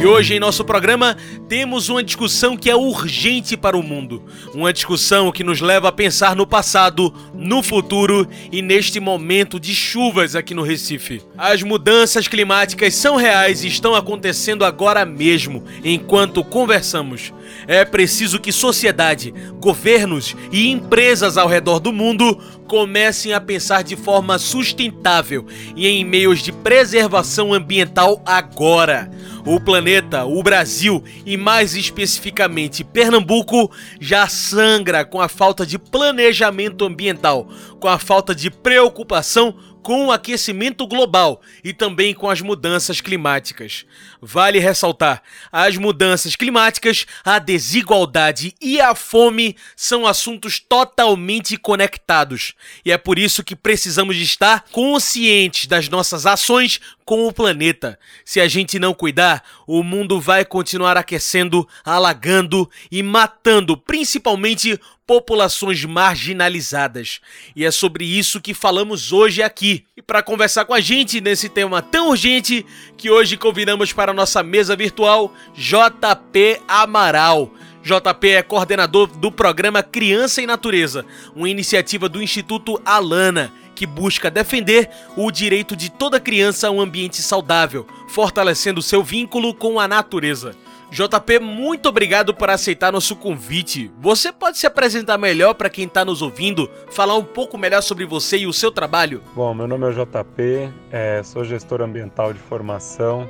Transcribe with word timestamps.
E 0.00 0.06
hoje 0.06 0.34
em 0.34 0.38
nosso 0.38 0.64
programa 0.64 1.16
temos 1.48 1.88
uma 1.88 2.04
discussão 2.04 2.56
que 2.56 2.70
é 2.70 2.77
urgente 2.77 3.56
para 3.56 3.77
o 3.77 3.82
mundo. 3.82 4.22
Uma 4.55 4.72
discussão 4.72 5.32
que 5.32 5.42
nos 5.42 5.60
leva 5.60 5.88
a 5.88 5.92
pensar 5.92 6.36
no 6.36 6.46
passado, 6.46 7.12
no 7.34 7.64
futuro 7.64 8.28
e 8.52 8.62
neste 8.62 9.00
momento 9.00 9.58
de 9.58 9.74
chuvas 9.74 10.36
aqui 10.36 10.55
no 10.55 10.62
Recife. 10.62 11.20
As 11.36 11.64
mudanças 11.64 12.28
climáticas 12.28 12.94
são 12.94 13.16
reais 13.16 13.64
e 13.64 13.66
estão 13.66 13.92
acontecendo 13.92 14.64
agora 14.64 15.05
mesmo, 15.05 15.64
enquanto 15.82 16.44
conversamos. 16.44 17.33
É 17.66 17.84
preciso 17.84 18.38
que 18.38 18.52
sociedade, 18.52 19.34
governos 19.58 20.36
e 20.52 20.68
empresas 20.70 21.36
ao 21.36 21.48
redor 21.48 21.80
do 21.80 21.92
mundo 21.92 22.38
comecem 22.68 23.33
a 23.33 23.40
pensar 23.40 23.83
de 23.83 23.96
forma 23.96 24.38
sustentável 24.38 25.44
e 25.74 25.88
em 25.88 26.05
meios 26.05 26.40
de 26.40 26.52
preservação 26.52 27.52
ambiental 27.52 28.22
agora. 28.24 29.10
O 29.50 29.58
planeta, 29.58 30.27
o 30.27 30.42
Brasil 30.42 31.02
e 31.24 31.34
mais 31.34 31.74
especificamente 31.74 32.84
Pernambuco 32.84 33.72
já 33.98 34.28
sangra 34.28 35.06
com 35.06 35.22
a 35.22 35.27
falta 35.27 35.64
de 35.64 35.78
planejamento 35.78 36.84
ambiental, 36.84 37.48
com 37.80 37.88
a 37.88 37.98
falta 37.98 38.34
de 38.34 38.50
preocupação 38.50 39.56
com 39.88 40.08
o 40.08 40.12
aquecimento 40.12 40.86
global 40.86 41.40
e 41.64 41.72
também 41.72 42.12
com 42.12 42.28
as 42.28 42.42
mudanças 42.42 43.00
climáticas. 43.00 43.86
Vale 44.20 44.58
ressaltar: 44.58 45.22
as 45.50 45.78
mudanças 45.78 46.36
climáticas, 46.36 47.06
a 47.24 47.38
desigualdade 47.38 48.55
e 48.60 48.83
a 48.83 48.94
fome 48.94 49.56
são 49.74 50.06
assuntos 50.06 50.60
totalmente 50.60 51.56
conectados. 51.56 52.52
E 52.84 52.92
é 52.92 52.98
por 52.98 53.18
isso 53.18 53.42
que 53.42 53.56
precisamos 53.56 54.16
estar 54.16 54.66
conscientes 54.72 55.66
das 55.66 55.88
nossas 55.88 56.27
ações 56.27 56.83
com 57.08 57.27
o 57.27 57.33
planeta. 57.33 57.98
Se 58.23 58.39
a 58.39 58.46
gente 58.46 58.79
não 58.79 58.92
cuidar, 58.92 59.42
o 59.67 59.83
mundo 59.83 60.20
vai 60.20 60.45
continuar 60.45 60.95
aquecendo, 60.98 61.67
alagando 61.83 62.70
e 62.92 63.02
matando 63.02 63.79
principalmente 63.79 64.79
populações 65.07 65.83
marginalizadas. 65.86 67.20
E 67.57 67.64
é 67.64 67.70
sobre 67.70 68.05
isso 68.05 68.42
que 68.42 68.52
falamos 68.52 69.11
hoje 69.11 69.42
aqui. 69.42 69.86
E 69.97 70.02
para 70.02 70.23
conversar 70.23 70.67
com 70.67 70.74
a 70.74 70.80
gente 70.80 71.18
nesse 71.18 71.48
tema 71.48 71.80
tão 71.80 72.11
urgente, 72.11 72.67
que 72.98 73.11
hoje 73.11 73.39
convidamos 73.39 73.91
para 73.91 74.11
a 74.11 74.14
nossa 74.14 74.42
mesa 74.42 74.77
virtual 74.77 75.33
JP 75.55 76.61
Amaral. 76.68 77.51
JP 77.83 78.29
é 78.29 78.42
coordenador 78.42 79.07
do 79.07 79.33
programa 79.33 79.83
Criança 79.83 80.42
e 80.42 80.47
Natureza, 80.47 81.07
uma 81.35 81.48
iniciativa 81.48 82.07
do 82.07 82.20
Instituto 82.20 82.79
Alana 82.85 83.51
que 83.78 83.86
busca 83.86 84.28
defender 84.28 84.90
o 85.16 85.30
direito 85.30 85.77
de 85.77 85.89
toda 85.89 86.18
criança 86.18 86.66
a 86.66 86.70
um 86.72 86.80
ambiente 86.80 87.22
saudável, 87.22 87.86
fortalecendo 88.08 88.83
seu 88.83 89.05
vínculo 89.05 89.55
com 89.55 89.78
a 89.78 89.86
natureza. 89.86 90.50
JP, 90.90 91.39
muito 91.39 91.88
obrigado 91.88 92.34
por 92.34 92.50
aceitar 92.50 92.90
nosso 92.90 93.14
convite. 93.14 93.88
Você 94.00 94.33
pode 94.33 94.58
se 94.58 94.67
apresentar 94.67 95.17
melhor 95.17 95.55
para 95.55 95.70
quem 95.70 95.84
está 95.84 96.05
nos 96.05 96.22
ouvindo, 96.22 96.68
falar 96.90 97.14
um 97.14 97.22
pouco 97.22 97.56
melhor 97.56 97.80
sobre 97.80 98.05
você 98.05 98.38
e 98.38 98.46
o 98.48 98.52
seu 98.52 98.72
trabalho? 98.72 99.22
Bom, 99.33 99.55
meu 99.55 99.68
nome 99.68 99.88
é 99.88 99.92
JP, 99.92 100.72
é, 100.90 101.22
sou 101.22 101.44
gestor 101.44 101.80
ambiental 101.80 102.33
de 102.33 102.40
formação 102.40 103.28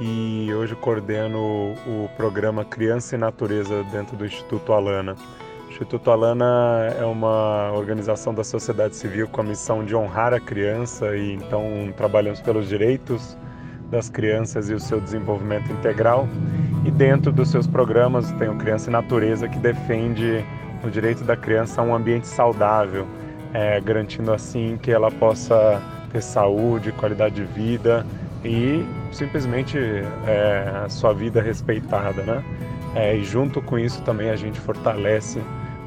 e 0.00 0.52
hoje 0.52 0.74
coordeno 0.74 1.38
o 1.86 2.10
programa 2.16 2.64
Criança 2.64 3.14
e 3.14 3.18
Natureza 3.18 3.84
dentro 3.84 4.16
do 4.16 4.26
Instituto 4.26 4.72
Alana. 4.72 5.14
Instituto 5.76 6.10
Alana 6.10 6.90
é 6.98 7.04
uma 7.04 7.70
organização 7.72 8.32
da 8.32 8.42
sociedade 8.42 8.96
civil 8.96 9.28
com 9.28 9.42
a 9.42 9.44
missão 9.44 9.84
de 9.84 9.94
honrar 9.94 10.32
a 10.32 10.40
criança 10.40 11.14
e 11.14 11.34
então 11.34 11.92
trabalhamos 11.94 12.40
pelos 12.40 12.66
direitos 12.66 13.36
das 13.90 14.08
crianças 14.08 14.70
e 14.70 14.72
o 14.72 14.80
seu 14.80 14.98
desenvolvimento 14.98 15.70
integral. 15.70 16.26
E 16.82 16.90
dentro 16.90 17.30
dos 17.30 17.50
seus 17.50 17.66
programas 17.66 18.32
tem 18.32 18.48
o 18.48 18.56
Criança 18.56 18.88
e 18.88 18.92
Natureza, 18.92 19.46
que 19.48 19.58
defende 19.58 20.42
o 20.82 20.88
direito 20.88 21.22
da 21.24 21.36
criança 21.36 21.82
a 21.82 21.84
um 21.84 21.94
ambiente 21.94 22.26
saudável, 22.26 23.06
é, 23.52 23.78
garantindo 23.78 24.32
assim 24.32 24.78
que 24.80 24.90
ela 24.90 25.10
possa 25.10 25.82
ter 26.10 26.22
saúde, 26.22 26.90
qualidade 26.92 27.34
de 27.34 27.44
vida 27.44 28.06
e 28.42 28.82
simplesmente 29.12 29.76
é, 30.26 30.84
a 30.86 30.88
sua 30.88 31.12
vida 31.12 31.42
respeitada, 31.42 32.22
né? 32.22 32.42
É, 32.94 33.14
e 33.14 33.22
junto 33.22 33.60
com 33.60 33.78
isso 33.78 34.00
também 34.04 34.30
a 34.30 34.36
gente 34.36 34.58
fortalece 34.58 35.38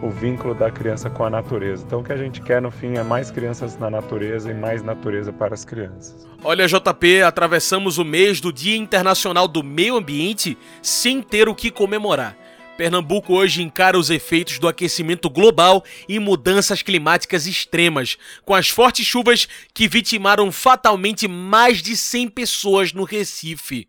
o 0.01 0.09
vínculo 0.09 0.55
da 0.55 0.71
criança 0.71 1.09
com 1.09 1.23
a 1.23 1.29
natureza. 1.29 1.83
Então, 1.85 1.99
o 1.99 2.03
que 2.03 2.13
a 2.13 2.17
gente 2.17 2.41
quer 2.41 2.61
no 2.61 2.71
fim 2.71 2.95
é 2.95 3.03
mais 3.03 3.29
crianças 3.29 3.77
na 3.77 3.89
natureza 3.89 4.49
e 4.49 4.53
mais 4.53 4.81
natureza 4.81 5.31
para 5.33 5.53
as 5.53 5.65
crianças. 5.65 6.27
Olha, 6.43 6.67
JP, 6.67 7.21
atravessamos 7.21 7.97
o 7.97 8.05
mês 8.05 8.39
do 8.39 8.51
Dia 8.53 8.77
Internacional 8.77 9.47
do 9.47 9.63
Meio 9.63 9.97
Ambiente 9.97 10.57
sem 10.81 11.21
ter 11.21 11.49
o 11.49 11.55
que 11.55 11.69
comemorar. 11.69 12.37
Pernambuco 12.77 13.33
hoje 13.33 13.61
encara 13.61 13.99
os 13.99 14.09
efeitos 14.09 14.57
do 14.57 14.65
aquecimento 14.65 15.29
global 15.29 15.83
e 16.07 16.17
mudanças 16.17 16.81
climáticas 16.81 17.45
extremas, 17.45 18.17
com 18.45 18.55
as 18.55 18.69
fortes 18.69 19.05
chuvas 19.05 19.49
que 19.73 19.85
vitimaram 19.85 20.49
fatalmente 20.49 21.27
mais 21.27 21.81
de 21.81 21.97
100 21.97 22.29
pessoas 22.29 22.93
no 22.93 23.03
Recife 23.03 23.85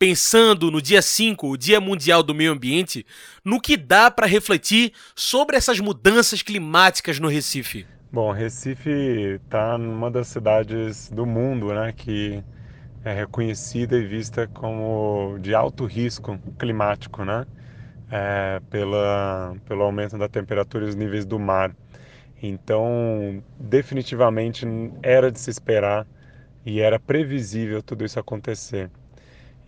pensando 0.00 0.70
no 0.70 0.80
dia 0.80 1.02
5, 1.02 1.46
o 1.46 1.58
Dia 1.58 1.78
Mundial 1.78 2.22
do 2.22 2.34
Meio 2.34 2.52
Ambiente, 2.52 3.04
no 3.44 3.60
que 3.60 3.76
dá 3.76 4.10
para 4.10 4.26
refletir 4.26 4.94
sobre 5.14 5.58
essas 5.58 5.78
mudanças 5.78 6.40
climáticas 6.40 7.20
no 7.20 7.28
Recife? 7.28 7.86
Bom, 8.10 8.32
Recife 8.32 8.88
está 9.44 9.76
numa 9.76 10.10
das 10.10 10.28
cidades 10.28 11.10
do 11.10 11.26
mundo, 11.26 11.74
né, 11.74 11.92
que 11.94 12.42
é 13.04 13.12
reconhecida 13.12 13.94
e 13.98 14.06
vista 14.06 14.46
como 14.48 15.36
de 15.38 15.54
alto 15.54 15.84
risco 15.84 16.38
climático, 16.58 17.22
né, 17.22 17.44
é, 18.10 18.58
pela, 18.70 19.54
pelo 19.66 19.82
aumento 19.82 20.16
da 20.16 20.30
temperatura 20.30 20.86
e 20.86 20.88
os 20.88 20.94
níveis 20.94 21.26
do 21.26 21.38
mar. 21.38 21.76
Então, 22.42 23.42
definitivamente 23.58 24.66
era 25.02 25.30
de 25.30 25.38
se 25.38 25.50
esperar 25.50 26.06
e 26.64 26.80
era 26.80 26.98
previsível 26.98 27.82
tudo 27.82 28.02
isso 28.02 28.18
acontecer. 28.18 28.90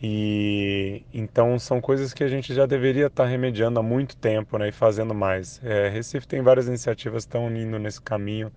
E 0.05 1.05
então 1.15 1.59
são 1.61 1.81
coisas 1.81 2.13
que 2.13 2.25
a 2.25 2.29
gente 2.29 2.53
já 2.53 2.67
deveria 2.67 3.07
estar 3.07 3.25
remediando 3.25 3.79
há 3.79 3.83
muito 3.85 4.17
tempo 4.17 4.59
né, 4.59 4.69
e 4.69 4.73
fazendo 4.73 5.15
mais. 5.15 5.61
É, 5.63 5.89
Recife 5.89 6.27
tem 6.27 6.43
várias 6.43 6.67
iniciativas 6.67 7.25
que 7.25 7.29
estão 7.29 7.49
indo 7.57 7.79
nesse 7.79 8.03
caminho, 8.03 8.53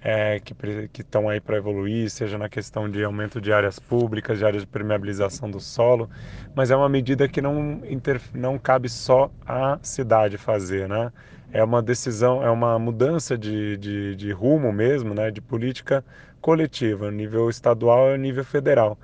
é, 0.00 0.38
que 0.38 1.00
estão 1.02 1.28
aí 1.28 1.40
para 1.40 1.56
evoluir, 1.56 2.08
seja 2.10 2.38
na 2.38 2.48
questão 2.48 2.88
de 2.88 3.02
aumento 3.02 3.40
de 3.40 3.52
áreas 3.52 3.78
públicas, 3.80 4.38
de 4.38 4.44
áreas 4.44 4.62
de 4.62 4.68
permeabilização 4.68 5.50
do 5.50 5.58
solo, 5.58 6.08
mas 6.54 6.70
é 6.70 6.76
uma 6.76 6.88
medida 6.88 7.26
que 7.28 7.40
não, 7.42 7.80
inter, 7.86 8.20
não 8.32 8.56
cabe 8.58 8.88
só 8.88 9.32
à 9.46 9.78
cidade 9.82 10.38
fazer, 10.38 10.88
né? 10.88 11.10
É 11.52 11.64
uma 11.64 11.82
decisão, 11.82 12.42
é 12.42 12.50
uma 12.50 12.78
mudança 12.78 13.36
de, 13.36 13.76
de, 13.78 14.14
de 14.16 14.32
rumo 14.32 14.72
mesmo, 14.72 15.14
né, 15.14 15.30
de 15.30 15.40
política 15.40 16.04
coletiva, 16.40 17.10
nível 17.10 17.48
estadual 17.48 18.14
e 18.14 18.18
nível 18.18 18.44
federal. 18.44 18.98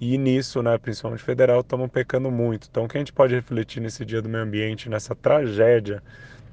E 0.00 0.18
nisso, 0.18 0.62
né, 0.62 0.76
principalmente 0.78 1.22
federal, 1.22 1.60
estamos 1.60 1.90
pecando 1.90 2.30
muito. 2.30 2.68
Então, 2.70 2.84
o 2.84 2.88
que 2.88 2.98
a 2.98 3.00
gente 3.00 3.12
pode 3.12 3.34
refletir 3.34 3.80
nesse 3.80 4.04
Dia 4.04 4.20
do 4.20 4.28
Meio 4.28 4.44
Ambiente, 4.44 4.88
nessa 4.90 5.14
tragédia 5.14 6.02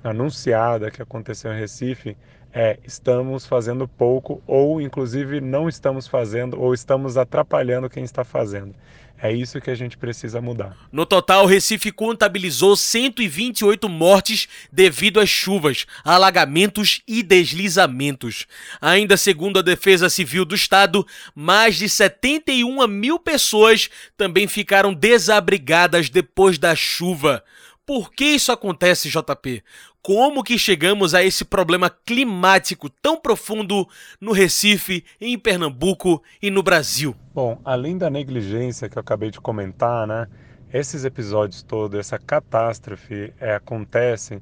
anunciada 0.03 0.91
que 0.91 1.01
aconteceu 1.01 1.53
em 1.53 1.59
Recife, 1.59 2.17
é 2.53 2.77
estamos 2.85 3.45
fazendo 3.45 3.87
pouco 3.87 4.41
ou 4.45 4.79
inclusive 4.79 5.41
não 5.41 5.67
estamos 5.67 6.07
fazendo 6.07 6.61
ou 6.61 6.73
estamos 6.73 7.17
atrapalhando 7.17 7.89
quem 7.89 8.03
está 8.03 8.23
fazendo. 8.23 8.75
É 9.17 9.31
isso 9.31 9.61
que 9.61 9.71
a 9.71 9.75
gente 9.75 9.97
precisa 9.97 10.41
mudar. 10.41 10.75
No 10.91 11.05
total, 11.05 11.45
Recife 11.45 11.93
contabilizou 11.93 12.75
128 12.75 13.87
mortes 13.87 14.49
devido 14.69 15.17
às 15.17 15.29
chuvas, 15.29 15.85
alagamentos 16.03 17.01
e 17.07 17.23
deslizamentos. 17.23 18.45
Ainda 18.81 19.15
segundo 19.15 19.59
a 19.59 19.61
Defesa 19.61 20.09
Civil 20.09 20.43
do 20.43 20.53
Estado, 20.53 21.07
mais 21.33 21.77
de 21.77 21.87
71 21.87 22.85
mil 22.85 23.17
pessoas 23.17 23.89
também 24.17 24.45
ficaram 24.45 24.93
desabrigadas 24.93 26.09
depois 26.09 26.57
da 26.57 26.75
chuva. 26.75 27.41
Por 27.85 28.11
que 28.11 28.25
isso 28.25 28.51
acontece, 28.51 29.09
JP? 29.09 29.63
Como 30.05 30.43
que 30.43 30.59
chegamos 30.59 31.15
a 31.15 31.23
esse 31.23 31.45
problema 31.45 31.89
climático 31.89 32.89
tão 32.89 33.17
profundo 33.17 33.87
no 34.19 34.33
Recife, 34.33 35.05
em 35.19 35.39
Pernambuco 35.39 36.21
e 36.41 36.51
no 36.51 36.61
Brasil? 36.61 37.15
Bom, 37.33 37.57
além 37.63 37.97
da 37.97 38.09
negligência 38.09 38.89
que 38.89 38.97
eu 38.97 38.99
acabei 38.99 39.31
de 39.31 39.39
comentar, 39.39 40.05
né? 40.05 40.27
Esses 40.73 41.05
episódios 41.05 41.63
todos, 41.63 41.97
essa 41.97 42.19
catástrofe 42.19 43.33
é, 43.39 43.55
acontecem 43.55 44.41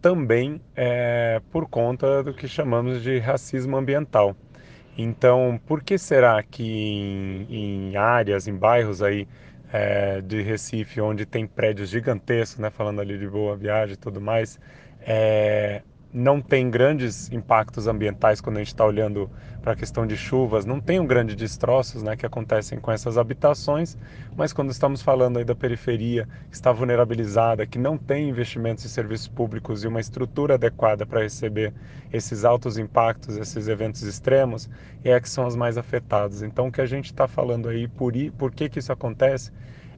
também 0.00 0.62
é, 0.74 1.42
por 1.50 1.68
conta 1.68 2.22
do 2.22 2.32
que 2.32 2.48
chamamos 2.48 3.02
de 3.02 3.18
racismo 3.18 3.76
ambiental. 3.76 4.34
Então, 4.96 5.60
por 5.66 5.82
que 5.82 5.98
será 5.98 6.42
que 6.42 6.64
em, 6.64 7.90
em 7.90 7.96
áreas, 7.96 8.48
em 8.48 8.54
bairros 8.54 9.02
aí 9.02 9.28
é, 9.70 10.22
de 10.22 10.40
Recife, 10.40 11.02
onde 11.02 11.26
tem 11.26 11.46
prédios 11.46 11.90
gigantescos, 11.90 12.58
né, 12.58 12.70
falando 12.70 13.02
ali 13.02 13.18
de 13.18 13.28
Boa 13.28 13.54
Viagem 13.56 13.92
e 13.92 13.96
tudo 13.98 14.18
mais, 14.18 14.58
é, 15.06 15.82
não 16.12 16.42
tem 16.42 16.70
grandes 16.70 17.32
impactos 17.32 17.86
ambientais 17.86 18.40
quando 18.40 18.56
a 18.56 18.60
gente 18.60 18.68
está 18.68 18.84
olhando 18.84 19.30
para 19.62 19.72
a 19.72 19.76
questão 19.76 20.06
de 20.06 20.16
chuvas, 20.16 20.66
não 20.66 20.80
tem 20.80 20.98
um 21.00 21.06
grande 21.06 21.34
destroços 21.34 22.02
né, 22.02 22.16
que 22.16 22.26
acontecem 22.26 22.78
com 22.78 22.90
essas 22.90 23.16
habitações, 23.16 23.96
mas 24.36 24.52
quando 24.52 24.70
estamos 24.70 25.00
falando 25.00 25.38
aí 25.38 25.44
da 25.44 25.54
periferia 25.54 26.28
que 26.50 26.54
está 26.54 26.72
vulnerabilizada, 26.72 27.64
que 27.64 27.78
não 27.78 27.96
tem 27.96 28.28
investimentos 28.28 28.84
em 28.84 28.88
serviços 28.88 29.28
públicos 29.28 29.84
e 29.84 29.86
uma 29.86 30.00
estrutura 30.00 30.54
adequada 30.54 31.06
para 31.06 31.22
receber 31.22 31.72
esses 32.12 32.44
altos 32.44 32.76
impactos, 32.76 33.36
esses 33.36 33.68
eventos 33.68 34.02
extremos, 34.02 34.68
é 35.04 35.18
que 35.18 35.30
são 35.30 35.46
as 35.46 35.56
mais 35.56 35.78
afetadas. 35.78 36.42
Então 36.42 36.66
o 36.66 36.72
que 36.72 36.80
a 36.80 36.86
gente 36.86 37.06
está 37.06 37.28
falando 37.28 37.68
aí, 37.68 37.86
por, 37.86 38.12
por 38.36 38.52
que, 38.52 38.68
que 38.68 38.80
isso 38.80 38.92
acontece, 38.92 39.52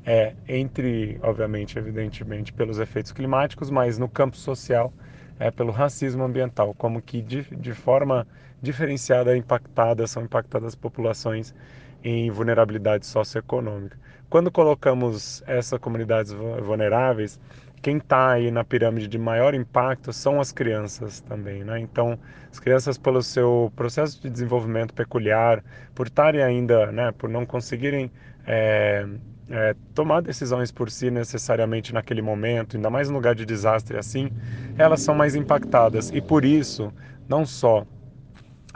é 0.07 0.35
entre, 0.49 1.19
obviamente, 1.23 1.79
evidentemente, 1.79 2.53
pelos 2.53 2.79
efeitos 2.79 3.13
climáticos, 3.13 3.71
mas 3.71 3.99
no 3.99 4.09
campo 4.09 4.37
social, 4.37 4.93
é 5.39 5.51
pelo 5.51 5.73
racismo 5.73 6.23
ambiental, 6.23 6.75
como 6.75 7.03
que 7.03 7.21
de, 7.21 7.43
de 7.57 7.73
forma 7.73 8.27
diferenciada 8.63 9.37
impactada 9.37 10.07
são 10.07 10.23
impactadas 10.23 10.75
populações 10.75 11.55
em 12.03 12.31
vulnerabilidade 12.31 13.07
socioeconômica. 13.07 13.99
Quando 14.29 14.51
colocamos 14.51 15.43
essas 15.47 15.79
comunidades 15.79 16.33
vulneráveis, 16.33 17.41
quem 17.81 17.99
está 17.99 18.33
aí 18.33 18.51
na 18.51 18.65
pirâmide 18.65 19.07
de 19.07 19.19
maior 19.19 19.55
impacto 19.55 20.13
são 20.13 20.41
as 20.41 20.51
crianças 20.51 21.21
também, 21.21 21.63
né? 21.63 21.79
Então, 21.79 22.19
as 22.51 22.59
crianças 22.59 22.97
pelo 22.97 23.23
seu 23.23 23.71
processo 23.77 24.21
de 24.23 24.31
desenvolvimento 24.31 24.95
peculiar, 24.95 25.63
por 25.95 26.07
estarem 26.07 26.43
ainda, 26.43 26.91
né, 26.91 27.13
por 27.13 27.29
não 27.29 27.45
conseguirem 27.45 28.11
é, 28.47 29.07
é, 29.49 29.75
tomar 29.95 30.23
decisões 30.23 30.73
por 30.73 30.91
si 30.91 31.11
necessariamente 31.11 31.93
naquele 31.93 32.23
momento, 32.23 32.77
ainda 32.77 32.89
mais 32.89 33.09
no 33.09 33.15
lugar 33.15 33.35
de 33.35 33.45
desastre 33.45 33.97
assim, 33.97 34.31
elas 34.79 35.01
são 35.03 35.15
mais 35.15 35.35
impactadas 35.35 36.11
e 36.11 36.21
por 36.21 36.45
isso, 36.45 36.93
não 37.29 37.45
só 37.45 37.87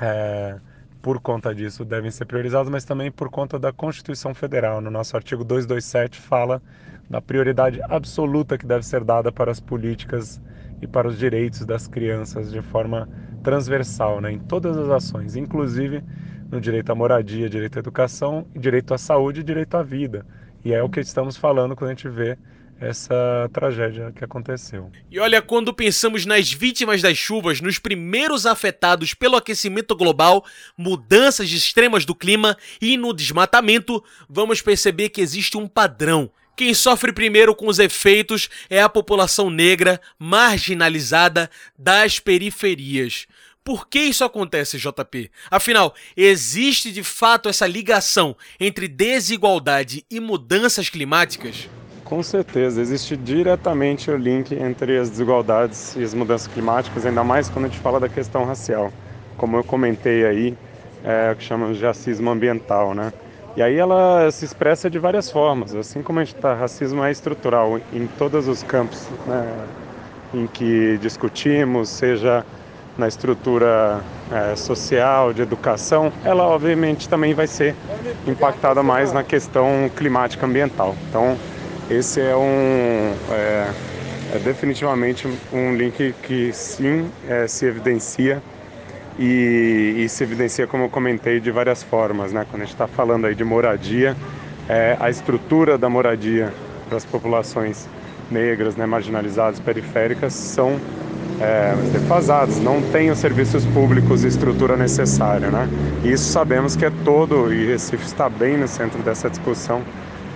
é, 0.00 0.58
por 1.00 1.20
conta 1.20 1.54
disso 1.54 1.84
devem 1.84 2.10
ser 2.10 2.26
priorizadas, 2.26 2.68
mas 2.68 2.84
também 2.84 3.10
por 3.10 3.30
conta 3.30 3.58
da 3.58 3.72
Constituição 3.72 4.34
Federal. 4.34 4.80
No 4.80 4.90
nosso 4.90 5.16
artigo 5.16 5.44
227 5.44 6.20
fala 6.20 6.62
da 7.08 7.20
prioridade 7.20 7.80
absoluta 7.88 8.58
que 8.58 8.66
deve 8.66 8.84
ser 8.84 9.02
dada 9.02 9.32
para 9.32 9.50
as 9.50 9.60
políticas 9.60 10.40
e 10.82 10.86
para 10.86 11.08
os 11.08 11.18
direitos 11.18 11.64
das 11.64 11.88
crianças 11.88 12.52
de 12.52 12.60
forma 12.60 13.08
transversal, 13.42 14.20
né, 14.20 14.32
em 14.32 14.38
todas 14.38 14.76
as 14.76 14.88
ações, 14.88 15.36
inclusive 15.36 16.02
no 16.50 16.60
direito 16.60 16.90
à 16.90 16.94
moradia, 16.94 17.48
direito 17.48 17.76
à 17.76 17.80
educação, 17.80 18.46
direito 18.54 18.92
à 18.94 18.98
saúde 18.98 19.40
e 19.40 19.44
direito 19.44 19.76
à 19.76 19.82
vida. 19.82 20.26
E 20.64 20.72
é 20.72 20.82
o 20.82 20.88
que 20.88 21.00
estamos 21.00 21.36
falando 21.36 21.74
quando 21.76 21.90
a 21.90 21.94
gente 21.94 22.08
vê 22.08 22.36
essa 22.80 23.50
tragédia 23.52 24.12
que 24.12 24.24
aconteceu. 24.24 24.90
E 25.10 25.18
olha, 25.18 25.42
quando 25.42 25.74
pensamos 25.74 26.24
nas 26.24 26.52
vítimas 26.52 27.02
das 27.02 27.18
chuvas, 27.18 27.60
nos 27.60 27.78
primeiros 27.78 28.46
afetados 28.46 29.14
pelo 29.14 29.36
aquecimento 29.36 29.96
global, 29.96 30.44
mudanças 30.76 31.50
extremas 31.50 32.04
do 32.04 32.14
clima 32.14 32.56
e 32.80 32.96
no 32.96 33.12
desmatamento, 33.12 34.02
vamos 34.28 34.62
perceber 34.62 35.08
que 35.08 35.20
existe 35.20 35.56
um 35.56 35.66
padrão. 35.66 36.30
Quem 36.56 36.74
sofre 36.74 37.12
primeiro 37.12 37.54
com 37.54 37.68
os 37.68 37.78
efeitos 37.78 38.48
é 38.68 38.82
a 38.82 38.88
população 38.88 39.48
negra 39.48 40.00
marginalizada 40.18 41.48
das 41.78 42.18
periferias. 42.18 43.28
Por 43.68 43.86
que 43.86 43.98
isso 43.98 44.24
acontece, 44.24 44.78
JP? 44.78 45.30
Afinal, 45.50 45.92
existe 46.16 46.90
de 46.90 47.02
fato 47.02 47.50
essa 47.50 47.66
ligação 47.66 48.34
entre 48.58 48.88
desigualdade 48.88 50.06
e 50.10 50.18
mudanças 50.20 50.88
climáticas? 50.88 51.68
Com 52.02 52.22
certeza, 52.22 52.80
existe 52.80 53.14
diretamente 53.14 54.10
o 54.10 54.16
link 54.16 54.54
entre 54.54 54.96
as 54.96 55.10
desigualdades 55.10 55.94
e 55.96 56.02
as 56.02 56.14
mudanças 56.14 56.46
climáticas, 56.46 57.04
ainda 57.04 57.22
mais 57.22 57.50
quando 57.50 57.66
a 57.66 57.68
gente 57.68 57.78
fala 57.80 58.00
da 58.00 58.08
questão 58.08 58.46
racial. 58.46 58.90
Como 59.36 59.58
eu 59.58 59.62
comentei 59.62 60.24
aí, 60.24 60.56
é 61.04 61.32
o 61.32 61.36
que 61.36 61.44
chamamos 61.44 61.76
de 61.76 61.84
racismo 61.84 62.30
ambiental, 62.30 62.94
né? 62.94 63.12
E 63.54 63.60
aí 63.60 63.76
ela 63.76 64.30
se 64.30 64.46
expressa 64.46 64.88
de 64.88 64.98
várias 64.98 65.30
formas, 65.30 65.74
assim 65.74 66.00
como 66.00 66.20
a 66.20 66.24
gente 66.24 66.36
está, 66.36 66.54
racismo 66.54 67.04
é 67.04 67.10
estrutural 67.10 67.78
em 67.92 68.06
todos 68.16 68.48
os 68.48 68.62
campos 68.62 69.06
né, 69.26 69.66
em 70.32 70.46
que 70.46 70.96
discutimos, 71.02 71.90
seja 71.90 72.46
na 72.98 73.06
estrutura 73.06 74.00
é, 74.30 74.56
social, 74.56 75.32
de 75.32 75.40
educação, 75.40 76.12
ela 76.24 76.42
obviamente 76.42 77.08
também 77.08 77.32
vai 77.32 77.46
ser 77.46 77.74
impactada 78.26 78.82
mais 78.82 79.12
na 79.12 79.22
questão 79.22 79.88
climática 79.96 80.44
ambiental. 80.44 80.96
Então, 81.08 81.38
esse 81.88 82.20
é 82.20 82.36
um 82.36 83.14
é, 83.30 83.70
é 84.34 84.38
definitivamente 84.44 85.28
um 85.52 85.74
link 85.76 86.12
que 86.24 86.52
sim 86.52 87.08
é, 87.28 87.46
se 87.46 87.64
evidencia 87.66 88.42
e, 89.18 89.94
e, 89.98 90.08
se 90.08 90.22
evidencia, 90.22 90.66
como 90.66 90.84
eu 90.84 90.88
comentei, 90.88 91.40
de 91.40 91.50
várias 91.50 91.82
formas. 91.82 92.32
Né? 92.32 92.44
Quando 92.50 92.62
a 92.62 92.64
gente 92.64 92.74
está 92.74 92.86
falando 92.86 93.26
aí 93.26 93.34
de 93.34 93.44
moradia, 93.44 94.16
é, 94.68 94.96
a 95.00 95.08
estrutura 95.08 95.78
da 95.78 95.88
moradia 95.88 96.52
das 96.90 97.04
populações 97.04 97.88
negras, 98.30 98.76
né, 98.76 98.86
marginalizadas, 98.86 99.58
periféricas, 99.58 100.34
são 100.34 100.78
é, 101.40 101.74
defasados, 101.92 102.58
não 102.58 102.82
têm 102.82 103.10
os 103.10 103.18
serviços 103.18 103.64
públicos 103.66 104.24
e 104.24 104.28
estrutura 104.28 104.76
necessária. 104.76 105.50
Né? 105.50 105.68
E 106.04 106.12
isso 106.12 106.30
sabemos 106.32 106.76
que 106.76 106.84
é 106.84 106.92
todo, 107.04 107.52
e 107.52 107.66
Recife 107.66 108.04
está 108.04 108.28
bem 108.28 108.56
no 108.56 108.68
centro 108.68 109.02
dessa 109.02 109.28
discussão, 109.30 109.82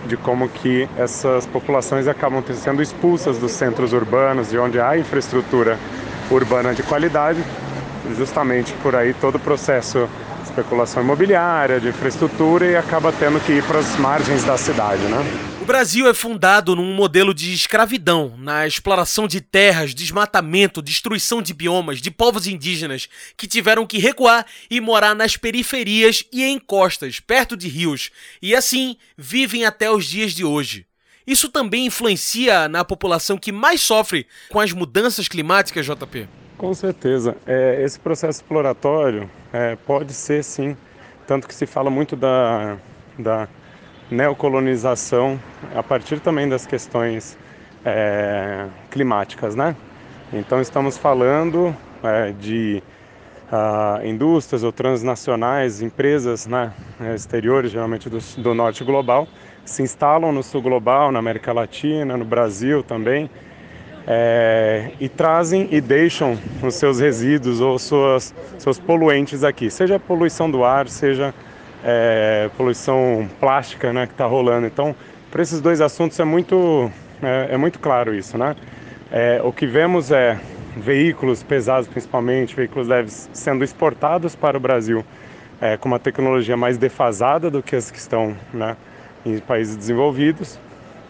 de 0.07 0.17
como 0.17 0.49
que 0.49 0.89
essas 0.97 1.47
populações 1.47 2.09
acabam 2.09 2.43
sendo 2.55 2.83
expulsas 2.83 3.39
dos 3.39 3.53
centros 3.53 3.93
urbanos, 3.93 4.51
de 4.51 4.59
onde 4.59 4.81
há 4.81 4.99
infraestrutura 4.99 5.79
urbana 6.31 6.75
de 6.75 6.83
qualidade, 6.83 7.43
justamente 8.17 8.73
por 8.83 8.97
aí 8.97 9.15
todo 9.15 9.37
o 9.37 9.39
processo 9.39 10.09
especulação 10.53 11.03
imobiliária, 11.03 11.81
de 11.81 11.89
infraestrutura 11.89 12.67
e 12.67 12.77
acaba 12.77 13.11
tendo 13.11 13.41
que 13.41 13.53
ir 13.53 13.65
para 13.65 13.79
as 13.79 13.97
margens 13.99 14.45
da 14.45 14.57
cidade, 14.57 15.03
né? 15.03 15.19
O 15.61 15.65
Brasil 15.65 16.09
é 16.09 16.15
fundado 16.15 16.77
num 16.77 16.95
modelo 16.95 17.33
de 17.33 17.55
escravidão, 17.55 18.35
na 18.37 18.67
exploração 18.67 19.27
de 19.27 19.41
terras, 19.41 19.95
desmatamento, 19.95 20.83
destruição 20.83 21.41
de 21.41 21.55
biomas, 21.55 22.01
de 22.01 22.11
povos 22.11 22.47
indígenas 22.47 23.09
que 23.37 23.47
tiveram 23.47 23.87
que 23.87 23.99
recuar 23.99 24.45
e 24.71 24.81
morar 24.81 25.15
nas 25.15 25.37
periferias 25.37 26.25
e 26.33 26.45
em 26.45 26.59
costas, 26.59 27.19
perto 27.19 27.57
de 27.57 27.69
rios, 27.69 28.11
e 28.41 28.55
assim 28.55 28.97
vivem 29.17 29.65
até 29.65 29.91
os 29.91 30.05
dias 30.05 30.33
de 30.33 30.45
hoje. 30.45 30.85
Isso 31.27 31.49
também 31.49 31.87
influencia 31.87 32.69
na 32.69 32.85
população 32.85 33.39
que 33.39 33.53
mais 33.53 33.81
sofre 33.81 34.27
com 34.51 34.59
as 34.59 34.73
mudanças 34.73 35.29
climáticas, 35.29 35.87
JP? 35.87 36.29
Com 36.63 36.73
certeza. 36.75 37.37
É, 37.45 37.83
esse 37.83 37.99
processo 37.99 38.41
exploratório 38.41 39.29
é, 39.53 39.75
pode 39.85 40.13
ser 40.13 40.45
sim, 40.45 40.77
tanto 41.27 41.49
que 41.49 41.55
se 41.57 41.67
fala 41.67 41.91
muito 41.91 42.15
da, 42.15 42.77
da 43.19 43.49
neocolonização 44.09 45.41
a 45.75 45.83
partir 45.83 46.21
também 46.21 46.49
das 46.49 46.65
questões 46.65 47.37
é, 47.85 48.69
climáticas, 48.93 49.57
né? 49.57 49.75
Então 50.33 50.61
estamos 50.61 50.97
falando 50.97 51.75
é, 52.01 52.31
de 52.31 52.81
uh, 53.51 54.07
indústrias 54.07 54.63
ou 54.63 54.71
transnacionais, 54.71 55.83
empresas 55.83 56.47
né, 56.47 56.73
exteriores, 57.13 57.73
geralmente 57.73 58.09
do, 58.09 58.21
do 58.39 58.55
norte 58.55 58.85
global, 58.85 59.27
se 59.65 59.83
instalam 59.83 60.31
no 60.31 60.45
sul 60.45 60.63
global, 60.63 61.11
na 61.11 61.19
América 61.19 61.53
Latina, 61.53 62.17
no 62.17 62.25
Brasil 62.25 62.85
também, 62.85 63.29
é, 64.07 64.91
e 65.01 65.09
trazem 65.09 65.69
e 65.71 65.81
deixam 65.81 66.39
os 66.63 66.75
seus 66.75 67.01
resíduos 67.01 67.61
ou 67.61 67.79
suas, 67.79 68.35
seus 68.59 68.79
poluentes 68.79 69.45
aqui, 69.45 69.71
seja 69.71 69.99
poluição 69.99 70.51
do 70.51 70.65
ar, 70.65 70.89
seja 70.89 71.35
é, 71.85 72.51
poluição 72.57 73.29
plástica 73.41 73.93
né, 73.93 74.07
que 74.07 74.13
está 74.13 74.27
rolando. 74.27 74.67
Então, 74.67 74.95
para 75.31 75.43
esses 75.43 75.61
dois 75.61 75.81
assuntos 75.81 76.19
é 76.19 76.25
muito, 76.25 76.91
é, 77.23 77.55
é 77.55 77.57
muito 77.57 77.79
claro 77.79 78.15
isso. 78.15 78.37
Né? 78.37 78.57
É, 79.11 79.41
o 79.43 79.53
que 79.53 79.67
vemos 79.67 80.11
é 80.11 80.39
veículos 80.77 81.43
pesados, 81.43 81.89
principalmente, 81.89 82.57
veículos 82.57 82.89
leves, 82.89 83.29
sendo 83.33 83.63
exportados 83.63 84.35
para 84.35 84.57
o 84.57 84.61
Brasil 84.61 85.05
é, 85.61 85.77
com 85.77 85.89
uma 85.89 85.99
tecnologia 85.99 86.57
mais 86.57 86.77
defasada 86.77 87.51
do 87.51 87.63
que 87.63 87.77
as 87.77 87.91
que 87.91 87.99
estão 87.99 88.37
né, 88.53 88.77
em 89.25 89.39
países 89.39 89.77
desenvolvidos. 89.77 90.59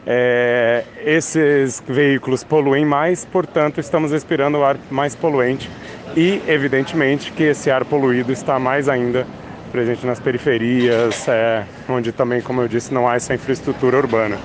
É, 0.04 0.84
esses 1.04 1.82
veículos 1.86 2.42
poluem 2.42 2.84
mais, 2.84 3.24
portanto, 3.24 3.78
estamos 3.78 4.10
respirando 4.10 4.58
o 4.58 4.64
ar 4.64 4.76
mais 4.90 5.14
poluente 5.14 5.70
e, 6.16 6.42
evidentemente, 6.48 7.32
que 7.32 7.44
esse 7.44 7.70
ar 7.70 7.84
poluído 7.84 8.32
está 8.32 8.58
mais 8.58 8.88
ainda 8.88 9.26
presente 9.70 10.04
nas 10.04 10.18
periferias, 10.18 11.26
é, 11.28 11.64
onde 11.88 12.12
também, 12.12 12.40
como 12.42 12.60
eu 12.60 12.68
disse, 12.68 12.92
não 12.92 13.08
há 13.08 13.14
essa 13.14 13.32
infraestrutura 13.32 13.96
urbana. 13.96 14.38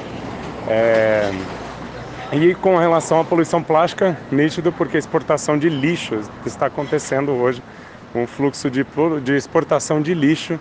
É, 0.68 1.32
e 2.32 2.54
com 2.56 2.78
relação 2.78 3.20
à 3.20 3.26
poluição 3.26 3.64
plástica, 3.64 4.18
nítido 4.32 4.72
porque 4.72 4.98
a 4.98 5.00
exportação 5.00 5.58
de 5.58 5.70
lixo 5.70 6.20
está 6.46 6.68
acontecendo 6.68 7.32
hoje, 7.32 7.64
um 8.14 8.28
fluxo 8.28 8.70
de, 8.70 8.86
de 9.24 9.36
exportação 9.36 10.02
de 10.02 10.14
lixo 10.14 10.60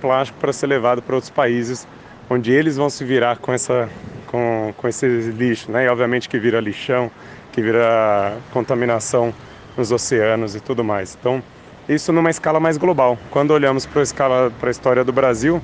plástico 0.00 0.38
para 0.40 0.52
ser 0.52 0.68
levado 0.68 1.02
para 1.02 1.14
outros 1.14 1.30
países, 1.30 1.86
onde 2.30 2.52
eles 2.52 2.76
vão 2.76 2.88
se 2.88 3.04
virar 3.04 3.38
com 3.38 3.52
essa 3.52 3.88
com, 4.28 4.72
com 4.76 4.88
esse 4.88 5.06
lixo, 5.06 5.70
né? 5.70 5.86
E 5.86 5.88
obviamente 5.88 6.28
que 6.28 6.38
vira 6.38 6.60
lixão, 6.60 7.10
que 7.52 7.60
vira 7.60 8.36
contaminação 8.52 9.34
nos 9.76 9.90
oceanos 9.90 10.54
e 10.54 10.60
tudo 10.60 10.84
mais. 10.84 11.16
Então, 11.18 11.42
isso 11.88 12.12
numa 12.12 12.30
escala 12.30 12.60
mais 12.60 12.76
global. 12.76 13.18
Quando 13.30 13.50
olhamos 13.50 13.86
para 13.86 14.00
a 14.00 14.02
escala 14.02 14.52
para 14.60 14.68
a 14.68 14.70
história 14.70 15.02
do 15.02 15.12
Brasil, 15.12 15.60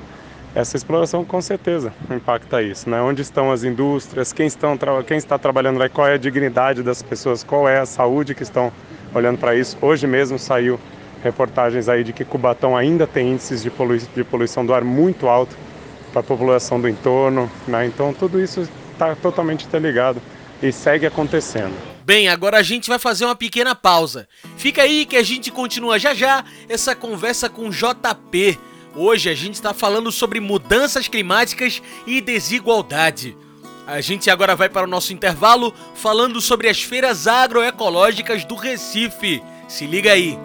essa 0.53 0.75
exploração 0.77 1.23
com 1.23 1.41
certeza 1.41 1.93
impacta 2.09 2.61
isso, 2.61 2.89
né? 2.89 3.01
Onde 3.01 3.21
estão 3.21 3.51
as 3.51 3.63
indústrias, 3.63 4.33
quem, 4.33 4.47
estão, 4.47 4.77
quem 5.05 5.17
está 5.17 5.37
trabalhando 5.37 5.77
lá, 5.77 5.87
qual 5.87 6.07
é 6.07 6.13
a 6.13 6.17
dignidade 6.17 6.81
das 6.81 7.03
pessoas, 7.03 7.43
qual 7.43 7.67
é 7.67 7.79
a 7.79 7.85
saúde 7.85 8.33
que 8.33 8.43
estão 8.43 8.71
olhando 9.13 9.37
para 9.37 9.55
isso. 9.55 9.77
Hoje 9.81 10.07
mesmo 10.07 10.39
saiu 10.39 10.79
reportagens 11.23 11.89
aí 11.89 12.03
de 12.03 12.13
que 12.13 12.23
Cubatão 12.23 12.75
ainda 12.75 13.05
tem 13.05 13.31
índices 13.31 13.61
de, 13.61 13.71
de 14.15 14.23
poluição 14.23 14.65
do 14.65 14.73
ar 14.73 14.83
muito 14.83 15.27
alto 15.27 15.55
para 16.15 16.21
a 16.21 16.23
população 16.23 16.79
do 16.79 16.87
entorno, 16.87 17.51
né? 17.67 17.85
Então 17.85 18.13
tudo 18.13 18.41
isso 18.41 18.65
está 18.93 19.13
totalmente 19.15 19.65
interligado 19.65 20.21
e 20.63 20.71
segue 20.71 21.05
acontecendo. 21.05 21.73
Bem, 22.05 22.29
agora 22.29 22.57
a 22.57 22.63
gente 22.63 22.87
vai 22.87 22.97
fazer 22.97 23.25
uma 23.25 23.35
pequena 23.35 23.75
pausa. 23.75 24.25
Fica 24.55 24.83
aí 24.83 25.05
que 25.05 25.17
a 25.17 25.23
gente 25.23 25.51
continua 25.51 25.99
já 25.99 26.13
já 26.13 26.45
essa 26.69 26.95
conversa 26.95 27.49
com 27.49 27.69
JP. 27.69 28.57
Hoje 28.95 29.29
a 29.29 29.35
gente 29.35 29.55
está 29.55 29.73
falando 29.73 30.09
sobre 30.09 30.39
mudanças 30.39 31.09
climáticas 31.09 31.81
e 32.07 32.21
desigualdade. 32.21 33.35
A 33.85 33.99
gente 33.99 34.29
agora 34.29 34.55
vai 34.55 34.69
para 34.69 34.87
o 34.87 34.89
nosso 34.89 35.11
intervalo 35.11 35.73
falando 35.95 36.39
sobre 36.39 36.69
as 36.69 36.81
feiras 36.81 37.27
agroecológicas 37.27 38.45
do 38.45 38.55
Recife. 38.55 39.43
Se 39.67 39.85
liga 39.85 40.13
aí. 40.13 40.39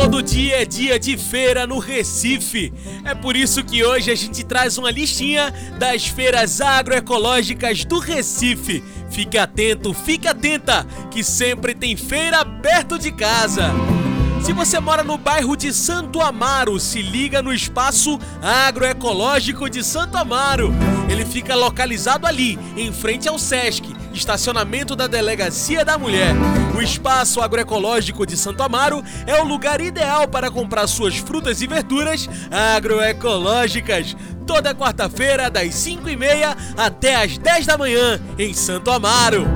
Todo 0.00 0.22
dia 0.22 0.62
é 0.62 0.64
dia 0.64 0.96
de 0.96 1.16
feira 1.16 1.66
no 1.66 1.80
Recife. 1.80 2.72
É 3.04 3.16
por 3.16 3.34
isso 3.34 3.64
que 3.64 3.84
hoje 3.84 4.12
a 4.12 4.14
gente 4.14 4.44
traz 4.44 4.78
uma 4.78 4.92
listinha 4.92 5.52
das 5.76 6.06
feiras 6.06 6.60
agroecológicas 6.60 7.84
do 7.84 7.98
Recife. 7.98 8.82
Fique 9.10 9.36
atento, 9.36 9.92
fique 9.92 10.28
atenta, 10.28 10.86
que 11.10 11.24
sempre 11.24 11.74
tem 11.74 11.96
feira 11.96 12.44
perto 12.44 12.96
de 12.96 13.10
casa. 13.10 13.72
Se 14.40 14.52
você 14.52 14.78
mora 14.78 15.02
no 15.02 15.18
bairro 15.18 15.56
de 15.56 15.74
Santo 15.74 16.20
Amaro, 16.20 16.78
se 16.78 17.02
liga 17.02 17.42
no 17.42 17.52
espaço 17.52 18.20
agroecológico 18.40 19.68
de 19.68 19.82
Santo 19.82 20.16
Amaro. 20.16 20.72
Ele 21.10 21.24
fica 21.24 21.56
localizado 21.56 22.24
ali, 22.24 22.56
em 22.76 22.92
frente 22.92 23.28
ao 23.28 23.36
SESC, 23.36 23.82
estacionamento 24.18 24.94
da 24.94 25.06
Delegacia 25.06 25.84
da 25.84 25.96
Mulher. 25.96 26.34
O 26.76 26.82
espaço 26.82 27.40
agroecológico 27.40 28.26
de 28.26 28.36
Santo 28.36 28.62
Amaro 28.62 29.02
é 29.26 29.40
o 29.40 29.44
lugar 29.44 29.80
ideal 29.80 30.28
para 30.28 30.50
comprar 30.50 30.86
suas 30.86 31.16
frutas 31.16 31.62
e 31.62 31.66
verduras 31.66 32.28
agroecológicas. 32.50 34.16
Toda 34.46 34.74
quarta-feira, 34.74 35.48
das 35.48 35.74
5 35.74 36.08
e 36.08 36.16
meia 36.16 36.56
até 36.76 37.16
as 37.16 37.38
10 37.38 37.66
da 37.66 37.78
manhã, 37.78 38.20
em 38.38 38.52
Santo 38.52 38.90
Amaro. 38.90 39.46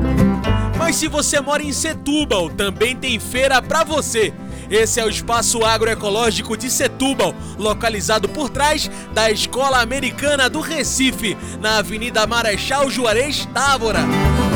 Mas 0.78 0.96
se 0.96 1.08
você 1.08 1.40
mora 1.40 1.62
em 1.62 1.72
Setúbal, 1.72 2.48
também 2.50 2.96
tem 2.96 3.18
feira 3.18 3.60
para 3.60 3.84
você. 3.84 4.32
Esse 4.70 5.00
é 5.00 5.04
o 5.04 5.10
Espaço 5.10 5.62
Agroecológico 5.64 6.56
de 6.56 6.70
Setúbal, 6.70 7.34
localizado 7.58 8.28
por 8.28 8.48
trás 8.48 8.90
da 9.12 9.30
Escola 9.30 9.82
Americana 9.82 10.48
do 10.48 10.60
Recife, 10.60 11.36
na 11.60 11.78
Avenida 11.78 12.26
Marechal 12.26 12.88
Juarez 12.88 13.46
Távora. 13.52 14.00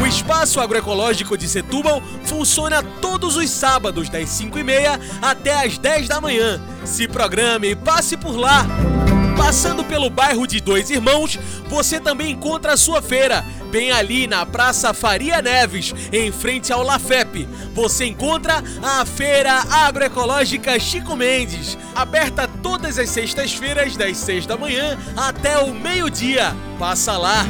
O 0.07 0.09
Espaço 0.09 0.61
Agroecológico 0.61 1.37
de 1.37 1.49
Setúbal 1.49 2.01
funciona 2.23 2.81
todos 2.81 3.35
os 3.35 3.51
sábados, 3.51 4.09
das 4.09 4.29
5h30 4.29 5.01
até 5.21 5.67
as 5.67 5.79
10 5.79 6.07
da 6.07 6.21
manhã. 6.21 6.63
Se 6.85 7.09
programe 7.09 7.71
e 7.71 7.75
passe 7.75 8.17
por 8.17 8.37
lá! 8.37 8.65
Passando 9.37 9.83
pelo 9.83 10.09
bairro 10.09 10.47
de 10.47 10.61
Dois 10.61 10.91
Irmãos, 10.91 11.37
você 11.69 11.99
também 11.99 12.31
encontra 12.31 12.75
a 12.75 12.77
sua 12.77 13.03
feira, 13.03 13.45
bem 13.73 13.91
ali 13.91 14.29
na 14.29 14.47
Praça 14.47 14.95
Faria 14.95 15.43
Neves, 15.43 15.93
em 16.13 16.31
frente 16.31 16.73
ao 16.73 16.85
Lafep. 16.85 17.45
Você 17.75 18.05
encontra 18.07 18.63
a 18.81 19.05
Feira 19.05 19.65
Agroecológica 19.69 20.79
Chico 20.79 21.17
Mendes, 21.17 21.77
aberta 21.97 22.49
todas 22.63 22.97
as 22.97 23.11
sextas-feiras, 23.11 23.97
das 23.97 24.17
6 24.19 24.47
da 24.47 24.57
manhã 24.57 24.97
até 25.17 25.59
o 25.59 25.75
meio-dia. 25.75 26.55
Passa 26.79 27.17
lá! 27.17 27.45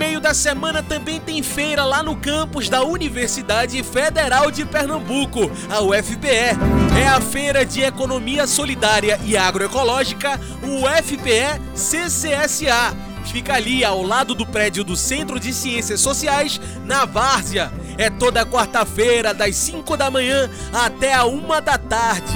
Meio 0.00 0.18
da 0.18 0.32
semana 0.32 0.82
também 0.82 1.20
tem 1.20 1.42
feira 1.42 1.84
lá 1.84 2.02
no 2.02 2.16
campus 2.16 2.70
da 2.70 2.82
Universidade 2.82 3.82
Federal 3.82 4.50
de 4.50 4.64
Pernambuco, 4.64 5.50
a 5.68 5.82
UFPE. 5.82 6.56
É 6.98 7.06
a 7.06 7.20
Feira 7.20 7.66
de 7.66 7.82
Economia 7.82 8.46
Solidária 8.46 9.20
e 9.26 9.36
Agroecológica, 9.36 10.40
o 10.62 10.86
UFPE 10.86 11.60
CCSA. 11.74 12.96
Fica 13.26 13.52
ali 13.52 13.84
ao 13.84 14.02
lado 14.02 14.34
do 14.34 14.46
prédio 14.46 14.82
do 14.82 14.96
Centro 14.96 15.38
de 15.38 15.52
Ciências 15.52 16.00
Sociais, 16.00 16.58
na 16.86 17.04
Várzea. 17.04 17.70
É 17.98 18.08
toda 18.08 18.46
quarta-feira, 18.46 19.34
das 19.34 19.54
5 19.54 19.98
da 19.98 20.10
manhã 20.10 20.48
até 20.72 21.12
a 21.12 21.26
1 21.26 21.46
da 21.62 21.76
tarde. 21.76 22.32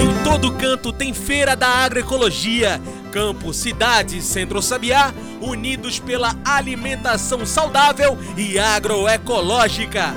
Em 0.00 0.24
todo 0.24 0.52
canto 0.52 0.90
tem 0.90 1.12
Feira 1.12 1.54
da 1.54 1.68
Agroecologia. 1.68 2.80
Campo, 3.08 3.52
cidade, 3.52 4.22
Centro 4.22 4.62
Sabiá, 4.62 5.12
unidos 5.40 5.98
pela 5.98 6.36
alimentação 6.44 7.44
saudável 7.44 8.18
e 8.36 8.58
agroecológica. 8.58 10.14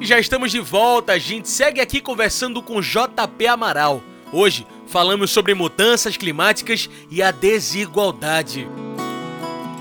Já 0.00 0.18
estamos 0.18 0.50
de 0.50 0.60
volta, 0.60 1.14
a 1.14 1.18
gente 1.18 1.48
segue 1.48 1.80
aqui 1.80 1.98
conversando 2.00 2.60
com 2.60 2.80
JP 2.80 3.46
Amaral. 3.46 4.02
Hoje 4.30 4.66
falamos 4.86 5.30
sobre 5.30 5.54
mudanças 5.54 6.16
climáticas 6.16 6.90
e 7.10 7.22
a 7.22 7.30
desigualdade. 7.30 8.68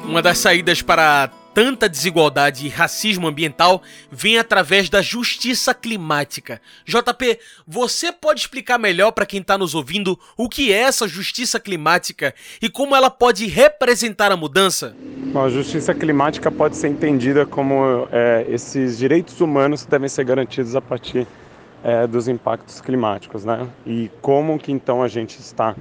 Uma 0.06 0.22
das 0.22 0.38
saídas 0.38 0.82
para 0.82 1.30
tanta 1.54 1.88
desigualdade 1.88 2.66
e 2.66 2.70
racismo 2.70 3.28
ambiental 3.28 3.82
vem 4.12 4.38
através 4.38 4.90
da 4.90 5.02
justiça 5.02 5.74
climática. 5.74 6.60
JP, 6.86 7.40
você 7.68 8.12
pode 8.12 8.42
explicar 8.42 8.78
melhor 8.78 9.12
para 9.12 9.26
quem 9.26 9.40
está 9.40 9.58
nos 9.58 9.76
ouvindo 9.76 10.20
o 10.36 10.50
que 10.50 10.74
é 10.74 10.78
essa 10.78 11.08
justiça 11.08 11.60
climática 11.60 12.34
e 12.62 12.70
como 12.70 12.96
ela 12.96 13.10
pode 13.10 13.46
representar 13.46 14.32
a 14.32 14.38
mudança? 14.38 14.96
Bom, 15.32 15.44
a 15.44 15.50
justiça 15.50 15.94
climática 15.94 16.52
pode 16.52 16.76
ser 16.76 16.88
entendida 16.88 17.46
como 17.46 18.08
é, 18.12 18.46
esses 18.50 18.98
direitos 18.98 19.40
humanos 19.42 19.84
que 19.84 19.92
devem 19.92 20.10
ser 20.10 20.26
garantidos 20.26 20.76
a 20.76 20.82
partir 20.82 21.28
é, 21.84 22.08
dos 22.08 22.28
impactos 22.28 22.80
climáticos, 22.80 23.44
né? 23.44 23.68
E 23.86 24.10
como 24.22 24.58
que 24.58 24.72
então 24.72 25.04
a 25.04 25.08
gente 25.08 25.40
está, 25.40 25.76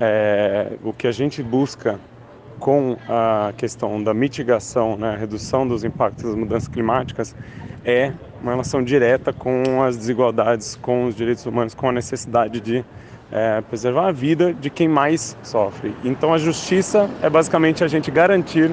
é, 0.00 0.72
o 0.82 0.92
que 0.92 1.06
a 1.06 1.12
gente 1.12 1.42
busca 1.42 1.98
com 2.58 2.96
a 3.08 3.52
questão 3.56 4.02
da 4.02 4.12
mitigação, 4.12 4.96
né, 4.96 5.16
redução 5.18 5.66
dos 5.66 5.84
impactos 5.84 6.24
das 6.24 6.34
mudanças 6.34 6.68
climáticas, 6.68 7.34
é 7.84 8.12
uma 8.42 8.52
relação 8.52 8.82
direta 8.82 9.32
com 9.32 9.82
as 9.82 9.96
desigualdades, 9.96 10.76
com 10.76 11.06
os 11.06 11.14
direitos 11.14 11.46
humanos, 11.46 11.74
com 11.74 11.88
a 11.88 11.92
necessidade 11.92 12.60
de 12.60 12.84
é, 13.30 13.60
preservar 13.62 14.08
a 14.08 14.12
vida 14.12 14.52
de 14.52 14.70
quem 14.70 14.88
mais 14.88 15.36
sofre. 15.42 15.94
Então 16.04 16.32
a 16.32 16.38
justiça 16.38 17.08
é 17.22 17.28
basicamente 17.28 17.84
a 17.84 17.88
gente 17.88 18.10
garantir 18.10 18.70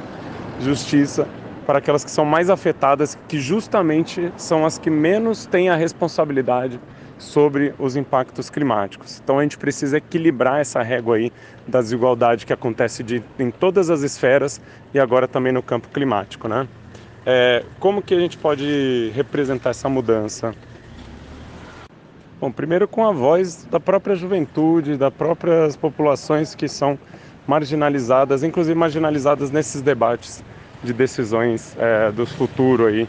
justiça 0.60 1.28
para 1.66 1.80
aquelas 1.80 2.04
que 2.04 2.12
são 2.12 2.26
mais 2.26 2.50
afetadas, 2.50 3.18
que 3.28 3.40
justamente 3.40 4.32
são 4.38 4.66
as 4.66 4.78
que 4.78 4.90
menos 4.90 5.46
têm 5.46 5.70
a 5.70 5.76
responsabilidade 5.76 6.80
sobre 7.18 7.74
os 7.80 7.96
impactos 7.96 8.50
climáticos. 8.50 9.22
Então 9.24 9.40
a 9.40 9.44
gente 9.44 9.58
precisa 9.58 9.98
equilibrar 9.98 10.60
essa 10.60 10.82
régua 10.82 11.18
aí 11.18 11.32
da 11.68 11.82
desigualdade 11.82 12.46
que 12.46 12.54
acontece 12.54 13.04
de, 13.04 13.24
em 13.40 13.52
todas 13.52 13.90
as 13.90 14.02
esferas 14.02 14.62
e 14.94 15.00
agora 15.00 15.28
também 15.28 15.54
no 15.54 15.64
campo 15.64 15.88
climático, 15.90 16.48
né? 16.48 16.68
É, 17.26 17.64
como 17.80 18.02
que 18.02 18.14
a 18.14 18.20
gente 18.20 18.38
pode 18.38 19.12
representar 19.16 19.72
essa 19.72 19.90
mudança? 19.90 20.54
Bom, 22.40 22.52
primeiro 22.52 22.88
com 22.88 23.04
a 23.04 23.12
voz 23.12 23.66
da 23.72 23.80
própria 23.80 24.16
juventude, 24.16 24.98
das 24.98 25.14
próprias 25.14 25.76
populações 25.76 26.54
que 26.54 26.68
são 26.68 27.00
marginalizadas, 27.48 28.44
inclusive 28.44 28.78
marginalizadas 28.78 29.50
nesses 29.50 29.82
debates 29.82 30.44
de 30.84 30.94
decisões 30.94 31.76
é, 31.80 32.12
do 32.12 32.26
futuro 32.26 32.86
aí 32.86 33.08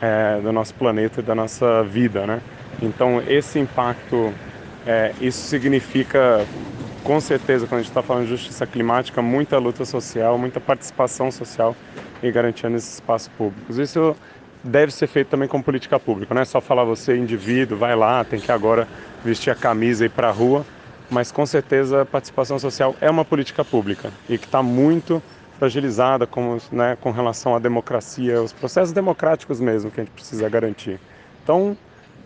é, 0.00 0.40
do 0.40 0.52
nosso 0.52 0.74
planeta 0.74 1.20
e 1.20 1.22
da 1.22 1.34
nossa 1.34 1.82
vida, 1.82 2.26
né? 2.26 2.40
Então 2.80 3.22
esse 3.28 3.58
impacto, 3.58 4.32
é, 4.86 5.12
isso 5.20 5.48
significa 5.48 6.46
com 7.02 7.20
certeza 7.20 7.66
quando 7.66 7.80
a 7.80 7.82
gente 7.82 7.90
está 7.90 8.02
falando 8.02 8.24
de 8.24 8.30
justiça 8.30 8.66
climática, 8.66 9.22
muita 9.22 9.58
luta 9.58 9.84
social, 9.84 10.36
muita 10.38 10.60
participação 10.60 11.30
social 11.30 11.74
e 12.22 12.30
garantindo 12.30 12.76
esses 12.76 12.94
espaços 12.94 13.28
públicos. 13.28 13.78
Isso 13.78 14.14
deve 14.62 14.92
ser 14.92 15.06
feito 15.06 15.28
também 15.28 15.48
com 15.48 15.62
política 15.62 15.98
pública, 15.98 16.34
não 16.34 16.42
é 16.42 16.44
só 16.44 16.60
falar 16.60 16.84
você 16.84 17.16
indivíduo, 17.16 17.78
vai 17.78 17.94
lá, 17.94 18.24
tem 18.24 18.40
que 18.40 18.50
agora 18.52 18.86
vestir 19.24 19.50
a 19.50 19.54
camisa 19.54 20.04
e 20.04 20.06
ir 20.06 20.10
para 20.10 20.28
a 20.28 20.32
rua, 20.32 20.66
mas 21.08 21.32
com 21.32 21.46
certeza 21.46 22.02
a 22.02 22.06
participação 22.06 22.58
social 22.58 22.94
é 23.00 23.10
uma 23.10 23.24
política 23.24 23.64
pública 23.64 24.12
e 24.28 24.36
que 24.36 24.46
está 24.46 24.62
muito 24.62 25.22
fragilizada 25.58 26.26
com, 26.26 26.58
né, 26.70 26.96
com 27.00 27.10
relação 27.10 27.54
à 27.54 27.58
democracia, 27.58 28.42
os 28.42 28.52
processos 28.52 28.92
democráticos 28.92 29.60
mesmo 29.60 29.90
que 29.90 30.00
a 30.00 30.04
gente 30.04 30.12
precisa 30.12 30.48
garantir. 30.48 31.00
Então, 31.42 31.76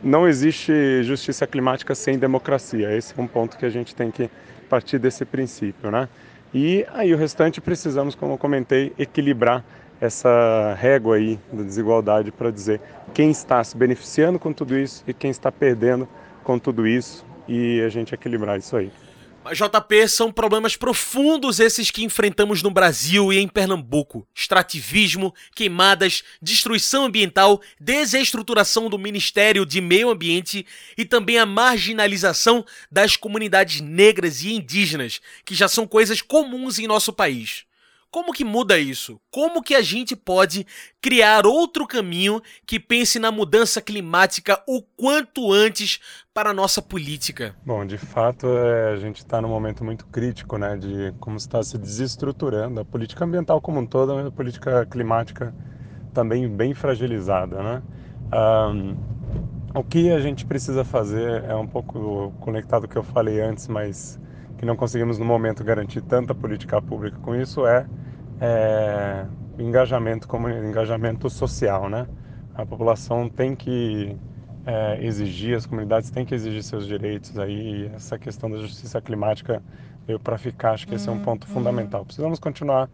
não 0.02 0.26
existe 0.26 1.02
justiça 1.02 1.46
climática 1.46 1.94
sem 1.94 2.18
democracia. 2.18 2.94
Esse 2.96 3.14
é 3.16 3.22
um 3.22 3.26
ponto 3.26 3.56
que 3.56 3.64
a 3.64 3.70
gente 3.70 3.94
tem 3.94 4.10
que 4.10 4.28
partir 4.68 4.98
desse 4.98 5.24
princípio, 5.24 5.90
né? 5.90 6.08
E 6.52 6.84
aí 6.92 7.14
o 7.14 7.16
restante 7.16 7.60
precisamos, 7.60 8.14
como 8.14 8.34
eu 8.34 8.38
comentei, 8.38 8.92
equilibrar 8.98 9.64
essa 10.00 10.76
régua 10.78 11.16
aí 11.16 11.38
da 11.52 11.62
desigualdade 11.62 12.32
para 12.32 12.50
dizer 12.50 12.80
quem 13.14 13.30
está 13.30 13.62
se 13.62 13.76
beneficiando 13.76 14.38
com 14.38 14.52
tudo 14.52 14.76
isso 14.76 15.04
e 15.06 15.14
quem 15.14 15.30
está 15.30 15.52
perdendo 15.52 16.08
com 16.42 16.58
tudo 16.58 16.86
isso 16.86 17.24
e 17.46 17.80
a 17.80 17.88
gente 17.88 18.14
equilibrar 18.14 18.58
isso 18.58 18.76
aí. 18.76 18.90
JP, 19.50 20.08
são 20.08 20.30
problemas 20.30 20.76
profundos 20.76 21.58
esses 21.58 21.90
que 21.90 22.04
enfrentamos 22.04 22.62
no 22.62 22.70
Brasil 22.70 23.32
e 23.32 23.38
em 23.38 23.48
Pernambuco: 23.48 24.26
extrativismo, 24.32 25.34
queimadas, 25.54 26.22
destruição 26.40 27.06
ambiental, 27.06 27.60
desestruturação 27.80 28.88
do 28.88 28.98
Ministério 28.98 29.66
de 29.66 29.80
Meio 29.80 30.10
Ambiente 30.10 30.64
e 30.96 31.04
também 31.04 31.38
a 31.38 31.46
marginalização 31.46 32.64
das 32.90 33.16
comunidades 33.16 33.80
negras 33.80 34.42
e 34.42 34.52
indígenas, 34.52 35.20
que 35.44 35.54
já 35.54 35.66
são 35.66 35.86
coisas 35.86 36.22
comuns 36.22 36.78
em 36.78 36.86
nosso 36.86 37.12
país. 37.12 37.64
Como 38.12 38.30
que 38.30 38.44
muda 38.44 38.78
isso? 38.78 39.18
Como 39.30 39.62
que 39.62 39.74
a 39.74 39.80
gente 39.80 40.14
pode 40.14 40.66
criar 41.00 41.46
outro 41.46 41.86
caminho 41.86 42.42
que 42.66 42.78
pense 42.78 43.18
na 43.18 43.32
mudança 43.32 43.80
climática 43.80 44.62
o 44.68 44.82
quanto 44.82 45.50
antes 45.50 45.98
para 46.34 46.50
a 46.50 46.52
nossa 46.52 46.82
política? 46.82 47.56
Bom, 47.64 47.86
de 47.86 47.96
fato, 47.96 48.46
é, 48.46 48.92
a 48.92 48.96
gente 48.96 49.16
está 49.16 49.40
num 49.40 49.48
momento 49.48 49.82
muito 49.82 50.04
crítico, 50.08 50.58
né, 50.58 50.76
de 50.76 51.14
como 51.20 51.38
está 51.38 51.62
se 51.62 51.78
desestruturando 51.78 52.80
a 52.80 52.84
política 52.84 53.24
ambiental 53.24 53.62
como 53.62 53.80
um 53.80 53.86
todo, 53.86 54.12
a 54.18 54.30
política 54.30 54.84
climática 54.84 55.54
também 56.12 56.46
bem 56.46 56.74
fragilizada, 56.74 57.62
né? 57.62 57.82
Um, 58.34 58.94
o 59.74 59.82
que 59.82 60.10
a 60.10 60.20
gente 60.20 60.44
precisa 60.44 60.84
fazer 60.84 61.44
é 61.44 61.54
um 61.54 61.66
pouco 61.66 62.30
conectado 62.40 62.82
ao 62.82 62.88
que 62.90 62.96
eu 62.96 63.02
falei 63.02 63.40
antes, 63.40 63.68
mas 63.68 64.20
que 64.62 64.66
não 64.66 64.76
conseguimos 64.76 65.18
no 65.18 65.24
momento 65.24 65.64
garantir 65.64 66.00
tanta 66.02 66.32
política 66.32 66.80
pública 66.80 67.18
com 67.18 67.34
isso 67.34 67.66
é 67.66 67.84
é, 68.40 69.26
engajamento 69.58 70.28
como 70.28 70.48
engajamento 70.48 71.28
social, 71.28 71.90
né? 71.90 72.06
A 72.54 72.64
população 72.64 73.28
tem 73.28 73.56
que 73.56 74.16
é, 74.64 75.04
exigir, 75.04 75.56
as 75.56 75.66
comunidades 75.66 76.10
têm 76.10 76.24
que 76.24 76.32
exigir 76.32 76.62
seus 76.62 76.86
direitos 76.86 77.36
aí. 77.40 77.90
essa 77.92 78.16
questão 78.16 78.48
da 78.48 78.58
justiça 78.58 79.00
climática 79.00 79.60
veio 80.06 80.20
para 80.20 80.38
ficar. 80.38 80.74
Acho 80.74 80.86
que 80.86 80.94
esse 80.94 81.08
é 81.08 81.10
um 81.10 81.16
uhum, 81.16 81.22
ponto 81.22 81.44
uhum. 81.48 81.54
fundamental. 81.54 82.04
Precisamos 82.04 82.38
continuar 82.38 82.88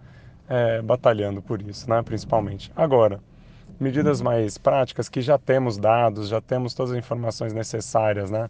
é, 0.48 0.80
batalhando 0.80 1.42
por 1.42 1.60
isso, 1.60 1.90
né? 1.90 2.02
Principalmente. 2.02 2.72
Agora, 2.74 3.20
medidas 3.78 4.22
mais 4.22 4.56
práticas 4.56 5.06
que 5.06 5.20
já 5.20 5.36
temos 5.36 5.76
dados, 5.76 6.28
já 6.30 6.40
temos 6.40 6.72
todas 6.72 6.92
as 6.92 6.98
informações 6.98 7.52
necessárias, 7.52 8.30
né? 8.30 8.48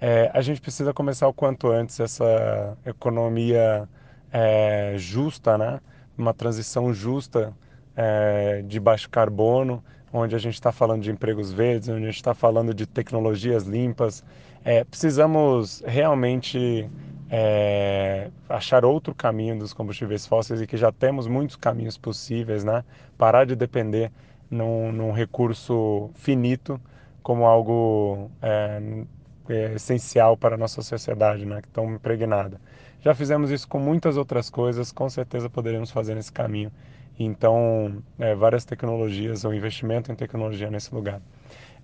É, 0.00 0.30
a 0.32 0.40
gente 0.40 0.60
precisa 0.60 0.92
começar 0.94 1.26
o 1.26 1.32
quanto 1.32 1.68
antes 1.68 1.98
essa 1.98 2.76
economia 2.86 3.88
é, 4.32 4.94
justa, 4.96 5.58
né? 5.58 5.80
uma 6.16 6.34
transição 6.34 6.92
justa 6.92 7.52
é, 7.96 8.62
de 8.62 8.78
baixo 8.80 9.08
carbono, 9.08 9.82
onde 10.12 10.34
a 10.34 10.38
gente 10.38 10.54
está 10.54 10.72
falando 10.72 11.02
de 11.02 11.10
empregos 11.10 11.52
verdes, 11.52 11.88
onde 11.88 12.02
a 12.02 12.06
gente 12.06 12.16
está 12.16 12.34
falando 12.34 12.74
de 12.74 12.86
tecnologias 12.86 13.64
limpas. 13.64 14.24
É, 14.64 14.84
precisamos 14.84 15.82
realmente 15.86 16.88
é, 17.30 18.30
achar 18.48 18.84
outro 18.84 19.14
caminho 19.14 19.58
dos 19.58 19.72
combustíveis 19.72 20.26
fósseis 20.26 20.60
e 20.60 20.66
que 20.66 20.76
já 20.76 20.90
temos 20.90 21.26
muitos 21.26 21.56
caminhos 21.56 21.98
possíveis, 21.98 22.64
né? 22.64 22.84
Parar 23.16 23.44
de 23.44 23.54
depender 23.54 24.10
num, 24.50 24.90
num 24.92 25.12
recurso 25.12 26.10
finito 26.14 26.80
como 27.22 27.44
algo 27.44 28.30
é, 28.40 29.04
é, 29.48 29.74
essencial 29.74 30.36
para 30.36 30.54
a 30.54 30.58
nossa 30.58 30.82
sociedade, 30.82 31.44
né? 31.44 31.60
Que 31.62 31.80
impregnada. 31.80 32.60
Já 33.00 33.14
fizemos 33.14 33.50
isso 33.50 33.68
com 33.68 33.78
muitas 33.78 34.16
outras 34.16 34.50
coisas, 34.50 34.90
com 34.90 35.08
certeza 35.08 35.48
poderemos 35.48 35.90
fazer 35.90 36.14
nesse 36.14 36.32
caminho. 36.32 36.72
Então, 37.18 38.02
é, 38.18 38.34
várias 38.34 38.64
tecnologias, 38.64 39.44
o 39.44 39.52
investimento 39.52 40.10
em 40.12 40.14
tecnologia 40.14 40.70
nesse 40.70 40.94
lugar. 40.94 41.20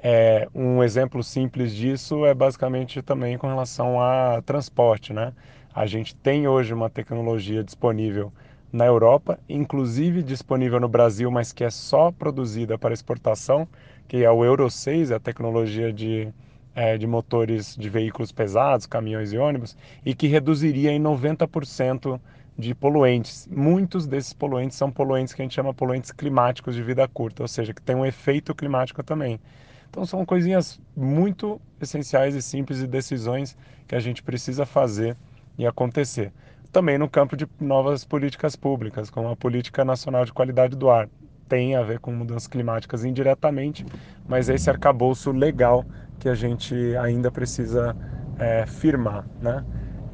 É, 0.00 0.48
um 0.55 0.83
exemplo 0.83 1.22
simples 1.22 1.74
disso 1.74 2.27
é 2.27 2.35
basicamente 2.35 3.00
também 3.00 3.38
com 3.38 3.46
relação 3.46 4.00
a 4.00 4.42
transporte, 4.42 5.12
né? 5.12 5.33
A 5.74 5.87
gente 5.87 6.14
tem 6.14 6.46
hoje 6.46 6.74
uma 6.74 6.90
tecnologia 6.90 7.64
disponível 7.64 8.33
na 8.72 8.87
Europa, 8.87 9.38
inclusive 9.48 10.22
disponível 10.22 10.79
no 10.81 10.88
Brasil, 10.88 11.31
mas 11.31 11.53
que 11.53 11.64
é 11.64 11.70
só 11.70 12.12
produzida 12.12 12.77
para 12.77 12.92
exportação, 12.92 13.68
que 14.07 14.24
é 14.24 14.31
o 14.31 14.44
Euro 14.44 14.68
6, 14.68 15.11
a 15.12 15.18
tecnologia 15.18 15.92
de 15.92 16.29
é, 16.74 16.98
de 16.98 17.06
motores 17.06 17.76
de 17.76 17.88
veículos 17.88 18.32
pesados, 18.32 18.87
caminhões 18.87 19.32
e 19.32 19.38
ônibus, 19.38 19.76
e 20.04 20.14
que 20.14 20.26
reduziria 20.26 20.90
em 20.90 21.00
90% 21.00 22.20
de 22.56 22.74
poluentes. 22.74 23.48
Muitos 23.50 24.06
desses 24.06 24.32
poluentes 24.32 24.76
são 24.76 24.90
poluentes 24.90 25.34
que 25.34 25.42
a 25.42 25.44
gente 25.44 25.54
chama 25.54 25.74
poluentes 25.74 26.12
climáticos 26.12 26.74
de 26.74 26.82
vida 26.82 27.06
curta, 27.08 27.42
ou 27.42 27.48
seja, 27.48 27.74
que 27.74 27.82
tem 27.82 27.96
um 27.96 28.06
efeito 28.06 28.54
climático 28.54 29.02
também. 29.02 29.40
Então 29.90 30.04
são 30.04 30.24
coisinhas 30.24 30.80
muito 30.96 31.60
essenciais 31.80 32.34
e 32.34 32.42
simples 32.42 32.80
e 32.80 32.87
decisões 32.87 33.56
que 33.87 33.94
a 33.94 34.00
gente 34.00 34.22
precisa 34.22 34.66
fazer 34.66 35.16
e 35.56 35.66
acontecer. 35.66 36.32
Também 36.72 36.98
no 36.98 37.08
campo 37.08 37.37
de 37.37 37.46
novas 37.60 38.04
políticas 38.04 38.56
públicas, 38.56 39.08
como 39.08 39.28
a 39.28 39.37
Política 39.37 39.84
Nacional 39.84 40.24
de 40.24 40.32
Qualidade 40.32 40.76
do 40.76 40.90
Ar. 40.90 41.08
Tem 41.48 41.76
a 41.76 41.82
ver 41.82 42.00
com 42.00 42.10
mudanças 42.10 42.48
climáticas 42.48 43.04
indiretamente, 43.04 43.84
mas 44.26 44.48
esse 44.48 44.68
arcabouço 44.68 45.30
legal 45.30 45.84
que 46.18 46.29
a 46.29 46.35
gente 46.35 46.74
ainda 46.96 47.31
precisa 47.31 47.96
é, 48.38 48.66
firmar. 48.66 49.24
Né? 49.40 49.64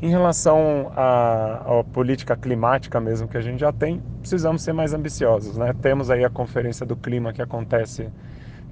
Em 0.03 0.09
relação 0.09 0.91
à, 0.97 1.81
à, 1.81 1.85
política 1.85 2.37
climática 2.37 3.01
mesmo 3.01 3.29
que 3.29 3.37
a 3.37 3.41
gente 3.41 3.61
já 3.61 3.73
tem, 3.73 4.03
precisamos 4.21 4.63
ser 4.63 4.73
mais 4.73 4.95
ambiciosos. 4.95 5.57
Né? 5.57 5.75
Temos 5.81 6.11
aí 6.11 6.25
a 6.25 6.31
Conferência 6.31 6.87
do 6.87 6.97
Clima 6.97 7.33
que 7.33 7.43
acontece 7.43 8.09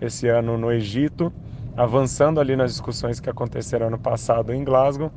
esse 0.00 0.28
ano 0.28 0.56
no 0.56 0.72
Egito, 0.72 1.32
avançando 1.76 2.40
ali 2.40 2.56
nas 2.56 2.72
discussões 2.72 3.20
que 3.20 3.28
aconteceram 3.28 3.88
ano 3.88 3.98
passado 3.98 4.52
em 4.52 4.64
Glasgow, 4.64 5.12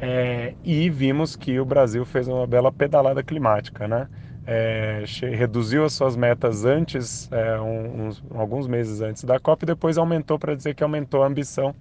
é, 0.00 0.54
e 0.64 0.90
vimos 0.90 1.36
que 1.36 1.60
o 1.60 1.64
Brasil 1.64 2.04
fez 2.04 2.26
uma 2.26 2.46
bela 2.46 2.72
pedalada 2.72 3.22
climática, 3.22 3.86
né? 3.86 4.08
É, 4.44 5.04
reduziu 5.36 5.84
as 5.84 5.92
suas 5.92 6.16
metas 6.16 6.64
antes, 6.64 7.30
é, 7.30 7.60
uns, 7.60 8.22
alguns 8.34 8.66
meses 8.66 9.00
antes 9.00 9.22
da 9.22 9.38
COP, 9.38 9.62
e 9.62 9.66
depois 9.66 9.96
aumentou 9.96 10.38
para 10.38 10.54
dizer 10.54 10.74
que 10.74 10.82
aumentou 10.82 11.22
a 11.22 11.26
ambição, 11.26 11.74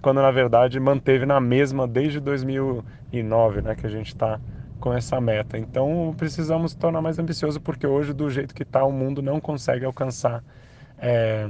quando 0.00 0.22
na 0.22 0.30
verdade 0.30 0.78
manteve 0.78 1.26
na 1.26 1.40
mesma 1.40 1.88
desde 1.88 2.20
2009, 2.20 3.62
né, 3.62 3.74
que 3.74 3.86
a 3.86 3.90
gente 3.90 4.08
está 4.08 4.38
com 4.78 4.92
essa 4.92 5.20
meta. 5.20 5.58
Então 5.58 6.14
precisamos 6.16 6.74
tornar 6.74 7.00
mais 7.00 7.18
ambicioso, 7.18 7.60
porque 7.60 7.86
hoje, 7.86 8.12
do 8.12 8.30
jeito 8.30 8.54
que 8.54 8.62
está, 8.62 8.84
o 8.84 8.92
mundo 8.92 9.20
não 9.20 9.40
consegue 9.40 9.84
alcançar 9.84 10.42
é, 10.98 11.48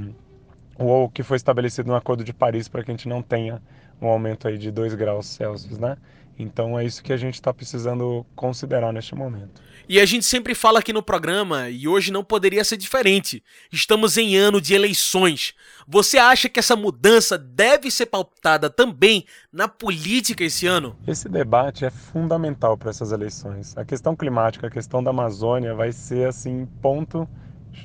o 0.79 1.09
que 1.09 1.23
foi 1.23 1.37
estabelecido 1.37 1.89
no 1.89 1.95
Acordo 1.95 2.25
de 2.25 2.33
Paris 2.33 2.69
para 2.69 2.83
que 2.83 2.91
a 2.91 2.95
gente 2.95 3.09
não 3.09 3.23
tenha 3.23 3.61
um 4.01 4.09
aumento 4.09 4.49
aí 4.49 4.59
de 4.59 4.71
2 4.71 4.95
graus 4.95 5.27
Celsius, 5.27 5.79
né? 5.79 5.97
Então 6.39 6.79
é 6.79 6.85
isso 6.85 7.03
que 7.03 7.13
a 7.13 7.17
gente 7.17 7.35
está 7.35 7.53
precisando 7.53 8.25
considerar 8.37 8.93
neste 8.93 9.15
momento. 9.15 9.61
E 9.89 9.99
a 9.99 10.05
gente 10.05 10.25
sempre 10.27 10.55
fala 10.55 10.81
aqui 10.81 10.93
no 10.93 11.03
programa, 11.03 11.71
e 11.71 11.89
hoje 11.89 12.13
não 12.13 12.23
poderia 12.23 12.63
ser 12.63 12.77
diferente. 12.77 13.43
Estamos 13.73 14.19
em 14.19 14.37
ano 14.37 14.61
de 14.61 14.75
eleições. 14.75 15.55
Você 15.87 16.19
acha 16.19 16.49
que 16.49 16.61
essa 16.61 16.77
mudança 16.77 17.39
deve 17.39 17.91
ser 17.91 18.07
pautada 18.07 18.69
também 18.69 19.25
na 19.51 19.67
política 19.67 20.45
esse 20.45 20.67
ano? 20.67 20.95
Esse 21.07 21.27
debate 21.29 21.87
é 21.87 21.91
fundamental 21.91 22.77
para 22.77 22.91
essas 22.91 23.13
eleições. 23.13 23.77
A 23.79 23.85
questão 23.85 24.15
climática, 24.15 24.67
a 24.67 24.71
questão 24.71 25.03
da 25.03 25.11
Amazônia 25.11 25.75
vai 25.75 25.91
ser 25.91 26.29
assim 26.29 26.67
ponto 26.83 27.27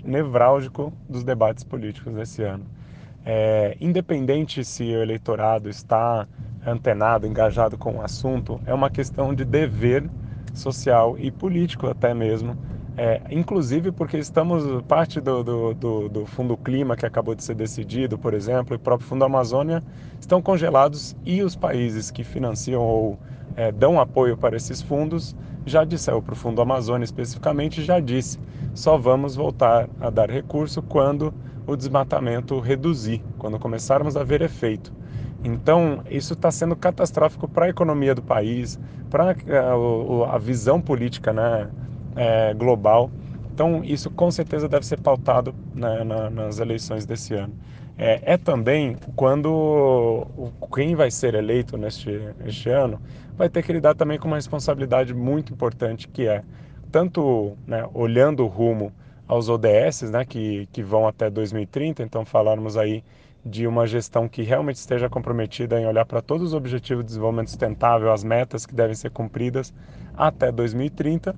nevrálgico 0.03 0.91
dos 1.07 1.23
debates 1.23 1.63
políticos 1.63 2.13
desse 2.13 2.43
ano. 2.43 2.65
É, 3.25 3.77
independente 3.79 4.63
se 4.65 4.83
o 4.83 5.01
eleitorado 5.01 5.69
está 5.69 6.27
antenado, 6.65 7.25
engajado 7.25 7.77
com 7.77 7.97
o 7.97 8.01
assunto, 8.01 8.59
é 8.65 8.73
uma 8.73 8.89
questão 8.89 9.33
de 9.33 9.45
dever 9.45 10.09
social 10.53 11.17
e 11.17 11.31
político 11.31 11.87
até 11.87 12.13
mesmo. 12.13 12.57
É, 12.95 13.21
inclusive 13.31 13.91
porque 13.91 14.17
estamos, 14.17 14.83
parte 14.83 15.19
do, 15.19 15.43
do, 15.43 15.73
do, 15.73 16.09
do, 16.09 16.25
Fundo 16.27 16.55
Clima 16.55 16.95
que 16.95 17.05
acabou 17.05 17.33
de 17.33 17.43
ser 17.43 17.55
decidido, 17.55 18.19
por 18.19 18.35
exemplo, 18.35 18.75
e 18.75 18.77
o 18.77 18.79
próprio 18.79 19.07
Fundo 19.07 19.25
Amazônia, 19.25 19.83
estão 20.19 20.41
congelados 20.41 21.15
e 21.25 21.41
os 21.41 21.55
países 21.55 22.11
que 22.11 22.23
financiam 22.23 22.81
ou 22.81 23.17
é, 23.55 23.71
dão 23.71 23.99
apoio 23.99 24.37
para 24.37 24.55
esses 24.55 24.81
fundos 24.81 25.35
já 25.65 25.83
disseram 25.83 26.21
para 26.21 26.33
o 26.33 26.35
Fundo 26.35 26.61
Amazônia 26.61 27.05
especificamente, 27.05 27.83
já 27.83 27.99
disse, 27.99 28.39
só 28.73 28.97
vamos 28.97 29.35
voltar 29.35 29.89
a 29.99 30.09
dar 30.09 30.29
recurso 30.29 30.81
quando 30.81 31.33
o 31.65 31.75
desmatamento 31.75 32.59
reduzir, 32.59 33.21
quando 33.37 33.59
começarmos 33.59 34.17
a 34.17 34.23
ver 34.23 34.41
efeito. 34.41 34.93
Então, 35.43 36.03
isso 36.09 36.33
está 36.33 36.49
sendo 36.49 36.75
catastrófico 36.75 37.47
para 37.47 37.65
a 37.65 37.69
economia 37.69 38.15
do 38.15 38.21
país, 38.21 38.79
para 39.09 39.35
uh, 39.77 40.23
a 40.23 40.37
visão 40.37 40.79
política 40.79 41.33
né, 41.33 41.69
é, 42.15 42.53
global. 42.53 43.11
Então, 43.53 43.83
isso 43.83 44.09
com 44.09 44.31
certeza 44.31 44.67
deve 44.69 44.85
ser 44.85 44.99
pautado 44.99 45.53
né, 45.75 46.03
na, 46.03 46.29
nas 46.29 46.59
eleições 46.59 47.05
desse 47.05 47.33
ano. 47.33 47.53
É, 47.97 48.33
é, 48.33 48.37
também 48.37 48.97
quando 49.15 50.25
quem 50.73 50.95
vai 50.95 51.11
ser 51.11 51.35
eleito 51.35 51.77
neste, 51.77 52.09
neste 52.43 52.67
ano 52.69 52.99
vai 53.37 53.47
ter 53.47 53.61
que 53.61 53.71
lidar 53.71 53.93
também 53.93 54.17
com 54.17 54.27
uma 54.27 54.37
responsabilidade 54.37 55.13
muito 55.13 55.53
importante, 55.53 56.07
que 56.07 56.27
é 56.27 56.43
tanto 56.91 57.55
né, 57.67 57.87
olhando 57.93 58.43
o 58.43 58.47
rumo 58.47 58.91
aos 59.27 59.49
ODS, 59.49 60.03
né, 60.11 60.25
que, 60.25 60.67
que 60.71 60.83
vão 60.83 61.07
até 61.07 61.29
2030, 61.29 62.03
então 62.03 62.25
falarmos 62.25 62.77
aí 62.77 63.03
de 63.45 63.67
uma 63.67 63.85
gestão 63.85 64.27
que 64.27 64.41
realmente 64.41 64.77
esteja 64.77 65.09
comprometida 65.09 65.79
em 65.79 65.85
olhar 65.85 66.05
para 66.05 66.21
todos 66.21 66.47
os 66.47 66.53
objetivos 66.53 67.03
de 67.03 67.09
desenvolvimento 67.09 67.49
sustentável, 67.49 68.11
as 68.11 68.23
metas 68.23 68.65
que 68.65 68.73
devem 68.73 68.95
ser 68.95 69.11
cumpridas 69.11 69.73
até 70.15 70.51
2030, 70.51 71.35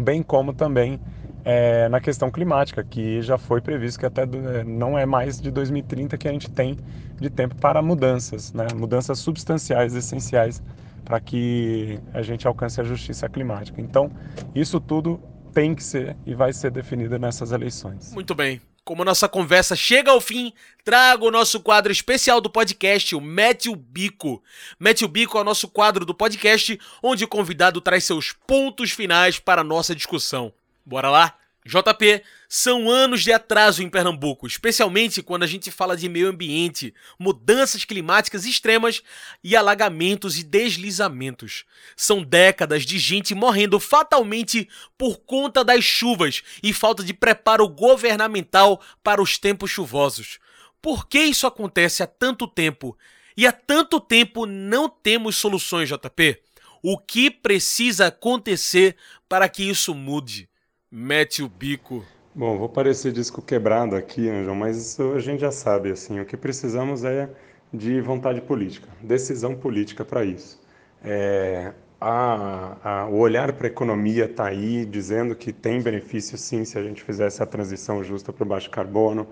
bem 0.00 0.22
como 0.22 0.54
também 0.54 0.98
é, 1.44 1.88
na 1.88 2.00
questão 2.00 2.30
climática, 2.30 2.82
que 2.82 3.20
já 3.20 3.36
foi 3.36 3.60
previsto 3.60 4.00
que 4.00 4.06
até 4.06 4.22
é, 4.22 4.64
não 4.64 4.98
é 4.98 5.04
mais 5.04 5.40
de 5.40 5.50
2030 5.50 6.16
que 6.16 6.28
a 6.28 6.32
gente 6.32 6.50
tem 6.50 6.78
de 7.20 7.28
tempo 7.28 7.56
para 7.56 7.82
mudanças, 7.82 8.52
né? 8.52 8.66
mudanças 8.74 9.18
substanciais, 9.18 9.94
essenciais 9.94 10.62
para 11.04 11.20
que 11.20 11.98
a 12.14 12.22
gente 12.22 12.46
alcance 12.46 12.80
a 12.80 12.84
justiça 12.84 13.28
climática. 13.28 13.80
Então, 13.80 14.10
isso 14.54 14.80
tudo 14.80 15.20
tem 15.52 15.74
que 15.74 15.82
ser 15.82 16.16
e 16.26 16.34
vai 16.34 16.52
ser 16.52 16.70
definido 16.70 17.18
nessas 17.18 17.52
eleições. 17.52 18.12
Muito 18.12 18.34
bem. 18.34 18.60
Como 18.84 19.04
nossa 19.04 19.28
conversa 19.28 19.76
chega 19.76 20.10
ao 20.10 20.20
fim, 20.20 20.52
trago 20.84 21.28
o 21.28 21.30
nosso 21.30 21.60
quadro 21.60 21.92
especial 21.92 22.40
do 22.40 22.50
podcast, 22.50 23.14
o 23.14 23.20
Mete 23.20 23.68
o 23.68 23.76
Bico. 23.76 24.42
Mete 24.78 25.04
o 25.04 25.08
Bico 25.08 25.38
é 25.38 25.40
o 25.40 25.44
nosso 25.44 25.68
quadro 25.68 26.04
do 26.04 26.12
podcast, 26.14 26.78
onde 27.00 27.22
o 27.22 27.28
convidado 27.28 27.80
traz 27.80 28.02
seus 28.04 28.32
pontos 28.32 28.90
finais 28.90 29.38
para 29.38 29.60
a 29.60 29.64
nossa 29.64 29.94
discussão. 29.94 30.52
Bora 30.84 31.08
lá? 31.10 31.38
JP, 31.64 32.24
são 32.48 32.90
anos 32.90 33.22
de 33.22 33.32
atraso 33.32 33.84
em 33.84 33.88
Pernambuco, 33.88 34.48
especialmente 34.48 35.22
quando 35.22 35.44
a 35.44 35.46
gente 35.46 35.70
fala 35.70 35.96
de 35.96 36.08
meio 36.08 36.28
ambiente, 36.28 36.92
mudanças 37.16 37.84
climáticas 37.84 38.44
extremas 38.44 39.00
e 39.44 39.54
alagamentos 39.54 40.36
e 40.38 40.42
deslizamentos. 40.42 41.64
São 41.96 42.22
décadas 42.22 42.84
de 42.84 42.98
gente 42.98 43.32
morrendo 43.32 43.78
fatalmente 43.78 44.68
por 44.98 45.18
conta 45.18 45.62
das 45.62 45.84
chuvas 45.84 46.42
e 46.62 46.72
falta 46.72 47.04
de 47.04 47.14
preparo 47.14 47.68
governamental 47.68 48.82
para 49.02 49.22
os 49.22 49.38
tempos 49.38 49.70
chuvosos. 49.70 50.40
Por 50.80 51.06
que 51.06 51.20
isso 51.20 51.46
acontece 51.46 52.02
há 52.02 52.08
tanto 52.08 52.48
tempo? 52.48 52.98
E 53.36 53.46
há 53.46 53.52
tanto 53.52 54.00
tempo 54.00 54.46
não 54.46 54.88
temos 54.88 55.36
soluções, 55.36 55.88
JP? 55.88 56.42
O 56.82 56.98
que 56.98 57.30
precisa 57.30 58.08
acontecer 58.08 58.96
para 59.28 59.48
que 59.48 59.62
isso 59.62 59.94
mude? 59.94 60.50
Mete 60.92 61.42
o 61.42 61.48
bico. 61.48 62.04
Bom, 62.34 62.58
vou 62.58 62.68
parecer 62.68 63.12
disco 63.12 63.40
quebrado 63.40 63.96
aqui, 63.96 64.28
Anjão, 64.28 64.54
mas 64.54 64.76
isso 64.76 65.12
a 65.14 65.20
gente 65.20 65.40
já 65.40 65.50
sabe, 65.50 65.90
assim, 65.90 66.20
o 66.20 66.26
que 66.26 66.36
precisamos 66.36 67.02
é 67.02 67.30
de 67.72 67.98
vontade 68.02 68.42
política, 68.42 68.88
decisão 69.00 69.54
política 69.54 70.04
para 70.04 70.22
isso. 70.22 70.60
É, 71.02 71.72
a, 71.98 72.76
a, 72.82 73.06
o 73.06 73.16
olhar 73.16 73.54
para 73.54 73.66
a 73.66 73.70
economia 73.70 74.26
está 74.26 74.46
aí, 74.46 74.84
dizendo 74.84 75.34
que 75.34 75.50
tem 75.50 75.80
benefício 75.80 76.36
sim 76.36 76.62
se 76.64 76.78
a 76.78 76.82
gente 76.82 77.02
fizesse 77.02 77.42
a 77.42 77.46
transição 77.46 78.04
justa 78.04 78.30
para 78.30 78.44
o 78.44 78.46
baixo 78.46 78.70
carbono. 78.70 79.26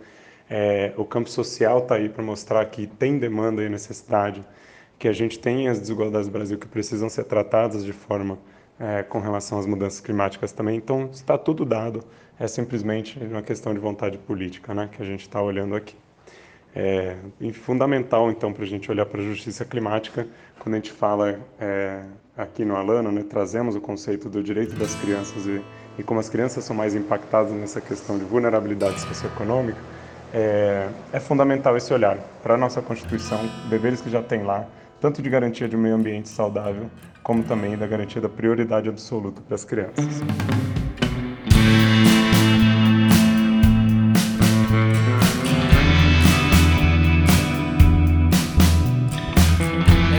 É, 0.48 0.94
o 0.96 1.04
campo 1.04 1.28
social 1.28 1.80
está 1.80 1.96
aí 1.96 2.08
para 2.08 2.22
mostrar 2.22 2.64
que 2.66 2.86
tem 2.86 3.18
demanda 3.18 3.62
e 3.62 3.68
necessidade, 3.68 4.42
que 4.98 5.06
a 5.06 5.12
gente 5.12 5.38
tem 5.38 5.68
as 5.68 5.78
desigualdades 5.78 6.26
do 6.26 6.32
Brasil 6.32 6.58
que 6.58 6.66
precisam 6.66 7.08
ser 7.08 7.24
tratadas 7.24 7.84
de 7.84 7.92
forma 7.92 8.38
é, 8.80 9.02
com 9.02 9.20
relação 9.20 9.58
às 9.58 9.66
mudanças 9.66 10.00
climáticas 10.00 10.50
também. 10.52 10.76
Então, 10.76 11.10
está 11.12 11.36
tudo 11.36 11.66
dado, 11.66 12.02
é 12.38 12.48
simplesmente 12.48 13.22
uma 13.22 13.42
questão 13.42 13.74
de 13.74 13.78
vontade 13.78 14.16
política 14.16 14.72
né, 14.72 14.88
que 14.90 15.02
a 15.02 15.04
gente 15.04 15.20
está 15.20 15.40
olhando 15.42 15.76
aqui. 15.76 15.94
É 16.74 17.16
fundamental, 17.52 18.30
então, 18.30 18.52
para 18.52 18.62
a 18.62 18.66
gente 18.66 18.90
olhar 18.90 19.04
para 19.04 19.20
a 19.20 19.24
justiça 19.24 19.64
climática, 19.64 20.26
quando 20.60 20.76
a 20.76 20.78
gente 20.78 20.92
fala 20.92 21.40
é, 21.60 22.04
aqui 22.36 22.64
no 22.64 22.76
Alano, 22.76 23.10
né, 23.10 23.24
trazemos 23.28 23.74
o 23.74 23.80
conceito 23.80 24.28
do 24.28 24.42
direito 24.42 24.76
das 24.76 24.94
crianças 24.94 25.46
e, 25.46 25.60
e 25.98 26.02
como 26.02 26.20
as 26.20 26.28
crianças 26.28 26.64
são 26.64 26.74
mais 26.74 26.94
impactadas 26.94 27.52
nessa 27.52 27.80
questão 27.80 28.16
de 28.18 28.24
vulnerabilidade 28.24 29.00
socioeconômica, 29.00 29.80
é, 30.32 30.88
é 31.12 31.18
fundamental 31.18 31.76
esse 31.76 31.92
olhar 31.92 32.18
para 32.40 32.54
a 32.54 32.56
nossa 32.56 32.80
Constituição, 32.80 33.40
deveres 33.68 34.00
que 34.00 34.08
já 34.08 34.22
tem 34.22 34.44
lá, 34.44 34.64
tanto 35.00 35.20
de 35.20 35.28
garantia 35.28 35.68
de 35.68 35.74
um 35.76 35.80
meio 35.80 35.96
ambiente 35.96 36.28
saudável, 36.28 36.88
como 37.22 37.42
também 37.42 37.76
da 37.76 37.86
garantia 37.86 38.20
da 38.20 38.28
prioridade 38.28 38.88
absoluta 38.88 39.40
para 39.40 39.54
as 39.54 39.64
crianças. 39.64 40.22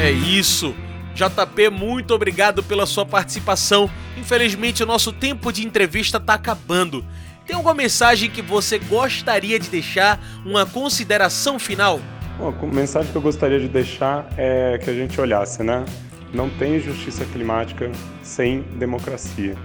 É 0.02 0.12
isso. 0.12 0.76
JP, 1.14 1.70
muito 1.70 2.14
obrigado 2.14 2.64
pela 2.64 2.86
sua 2.86 3.06
participação. 3.06 3.90
Infelizmente, 4.18 4.82
o 4.82 4.86
nosso 4.86 5.14
tempo 5.14 5.52
de 5.52 5.66
entrevista 5.66 6.18
está 6.18 6.34
acabando. 6.34 7.06
Tem 7.46 7.56
alguma 7.56 7.76
mensagem 7.76 8.30
que 8.30 8.42
você 8.42 8.80
gostaria 8.80 9.60
de 9.60 9.70
deixar? 9.70 10.20
Uma 10.46 10.66
consideração 10.66 11.60
final? 11.60 12.00
Bom, 12.38 12.54
a 12.62 12.66
mensagem 12.66 13.12
que 13.12 13.18
eu 13.18 13.22
gostaria 13.22 13.60
de 13.60 13.68
deixar 13.68 14.28
é 14.38 14.80
que 14.84 14.90
a 14.90 14.94
gente 14.94 15.20
olhasse, 15.20 15.62
né? 15.62 15.86
Não 16.34 16.50
tem 16.50 16.80
justiça 16.80 17.26
climática 17.26 17.91
sem 18.24 18.62
democracia. 18.78 19.56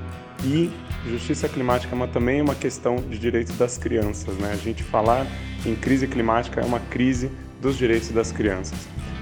E 0.44 0.70
justiça 1.08 1.48
climática 1.48 1.94
é 1.94 1.96
uma, 1.96 2.08
também 2.08 2.40
é 2.40 2.42
uma 2.42 2.54
questão 2.54 2.96
de 2.96 3.18
direitos 3.18 3.56
das 3.56 3.78
crianças. 3.78 4.36
Né? 4.36 4.52
A 4.52 4.56
gente 4.56 4.82
falar 4.82 5.26
em 5.64 5.74
crise 5.74 6.06
climática 6.06 6.60
é 6.60 6.64
uma 6.64 6.80
crise 6.80 7.30
dos 7.60 7.76
direitos 7.76 8.10
das 8.10 8.32
crianças. 8.32 8.78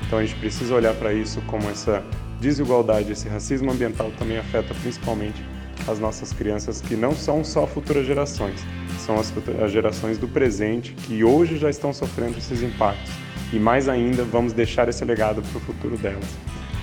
Então 0.07 0.18
a 0.18 0.24
gente 0.24 0.38
precisa 0.38 0.74
olhar 0.74 0.94
para 0.94 1.12
isso 1.12 1.40
como 1.42 1.68
essa 1.70 2.02
desigualdade, 2.40 3.12
esse 3.12 3.28
racismo 3.28 3.70
ambiental 3.70 4.11
também 4.18 4.38
afeta 4.38 4.74
principalmente 4.74 5.42
as 5.88 5.98
nossas 5.98 6.33
crianças, 6.33 6.80
que 6.80 6.96
não 6.96 7.14
são 7.14 7.44
só 7.44 7.66
futuras 7.66 8.07
gerações, 8.07 8.61
são 8.98 9.18
as, 9.18 9.33
as 9.62 9.72
gerações 9.72 10.18
do 10.18 10.28
presente 10.28 10.92
que 10.92 11.24
hoje 11.24 11.59
já 11.59 11.68
estão 11.68 11.92
sofrendo 11.92 12.38
esses 12.38 12.62
impactos. 12.62 13.12
E 13.52 13.59
mais 13.59 13.88
ainda, 13.88 14.24
vamos 14.24 14.52
deixar 14.52 14.88
esse 14.88 15.04
legado 15.04 15.42
para 15.42 15.59
o 15.59 15.61
futuro 15.61 15.96
delas. 15.96 16.24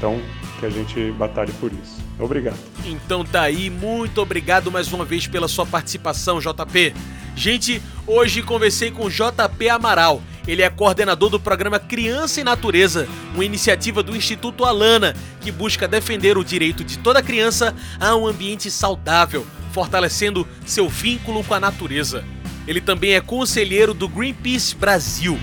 Então, 0.01 0.19
que 0.59 0.65
a 0.65 0.69
gente 0.71 1.11
batalhe 1.11 1.53
por 1.59 1.71
isso. 1.71 2.01
Obrigado. 2.17 2.57
Então 2.83 3.23
tá 3.23 3.43
aí, 3.43 3.69
muito 3.69 4.19
obrigado 4.19 4.71
mais 4.71 4.91
uma 4.91 5.05
vez 5.05 5.27
pela 5.27 5.47
sua 5.47 5.63
participação, 5.63 6.39
JP. 6.39 6.95
Gente, 7.35 7.79
hoje 8.07 8.41
conversei 8.41 8.89
com 8.89 9.07
JP 9.07 9.69
Amaral. 9.69 10.23
Ele 10.47 10.63
é 10.63 10.69
coordenador 10.71 11.29
do 11.29 11.39
programa 11.39 11.77
Criança 11.79 12.41
e 12.41 12.43
Natureza, 12.43 13.07
uma 13.35 13.45
iniciativa 13.45 14.01
do 14.01 14.15
Instituto 14.15 14.65
Alana, 14.65 15.15
que 15.39 15.51
busca 15.51 15.87
defender 15.87 16.35
o 16.35 16.43
direito 16.43 16.83
de 16.83 16.97
toda 16.97 17.21
criança 17.21 17.75
a 17.99 18.15
um 18.15 18.25
ambiente 18.25 18.71
saudável, 18.71 19.45
fortalecendo 19.71 20.47
seu 20.65 20.89
vínculo 20.89 21.43
com 21.43 21.53
a 21.53 21.59
natureza. 21.59 22.25
Ele 22.67 22.81
também 22.81 23.13
é 23.13 23.21
conselheiro 23.21 23.93
do 23.93 24.09
Greenpeace 24.09 24.75
Brasil. 24.75 25.37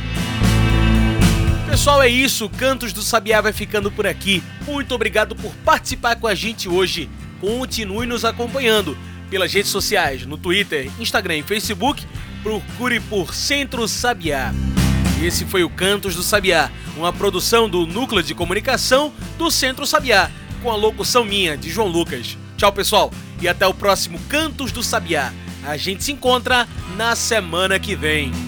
Pessoal, 1.78 2.02
é 2.02 2.08
isso. 2.08 2.50
Cantos 2.50 2.92
do 2.92 3.02
Sabiá 3.02 3.40
vai 3.40 3.52
ficando 3.52 3.88
por 3.88 4.04
aqui. 4.04 4.42
Muito 4.66 4.92
obrigado 4.96 5.36
por 5.36 5.54
participar 5.64 6.16
com 6.16 6.26
a 6.26 6.34
gente 6.34 6.68
hoje. 6.68 7.08
Continue 7.40 8.04
nos 8.04 8.24
acompanhando 8.24 8.98
pelas 9.30 9.52
redes 9.52 9.70
sociais, 9.70 10.26
no 10.26 10.36
Twitter, 10.36 10.90
Instagram 10.98 11.36
e 11.36 11.42
Facebook. 11.44 12.04
Procure 12.42 12.98
por 12.98 13.32
Centro 13.32 13.86
Sabiá. 13.86 14.52
Esse 15.22 15.44
foi 15.44 15.62
o 15.62 15.70
Cantos 15.70 16.16
do 16.16 16.22
Sabiá, 16.24 16.68
uma 16.96 17.12
produção 17.12 17.70
do 17.70 17.86
Núcleo 17.86 18.24
de 18.24 18.34
Comunicação 18.34 19.12
do 19.38 19.48
Centro 19.48 19.86
Sabiá, 19.86 20.32
com 20.60 20.72
a 20.72 20.76
locução 20.76 21.24
minha, 21.24 21.56
de 21.56 21.70
João 21.70 21.86
Lucas. 21.86 22.36
Tchau, 22.56 22.72
pessoal, 22.72 23.12
e 23.40 23.46
até 23.46 23.64
o 23.68 23.72
próximo 23.72 24.18
Cantos 24.28 24.72
do 24.72 24.82
Sabiá. 24.82 25.32
A 25.64 25.76
gente 25.76 26.02
se 26.02 26.10
encontra 26.10 26.66
na 26.96 27.14
semana 27.14 27.78
que 27.78 27.94
vem. 27.94 28.47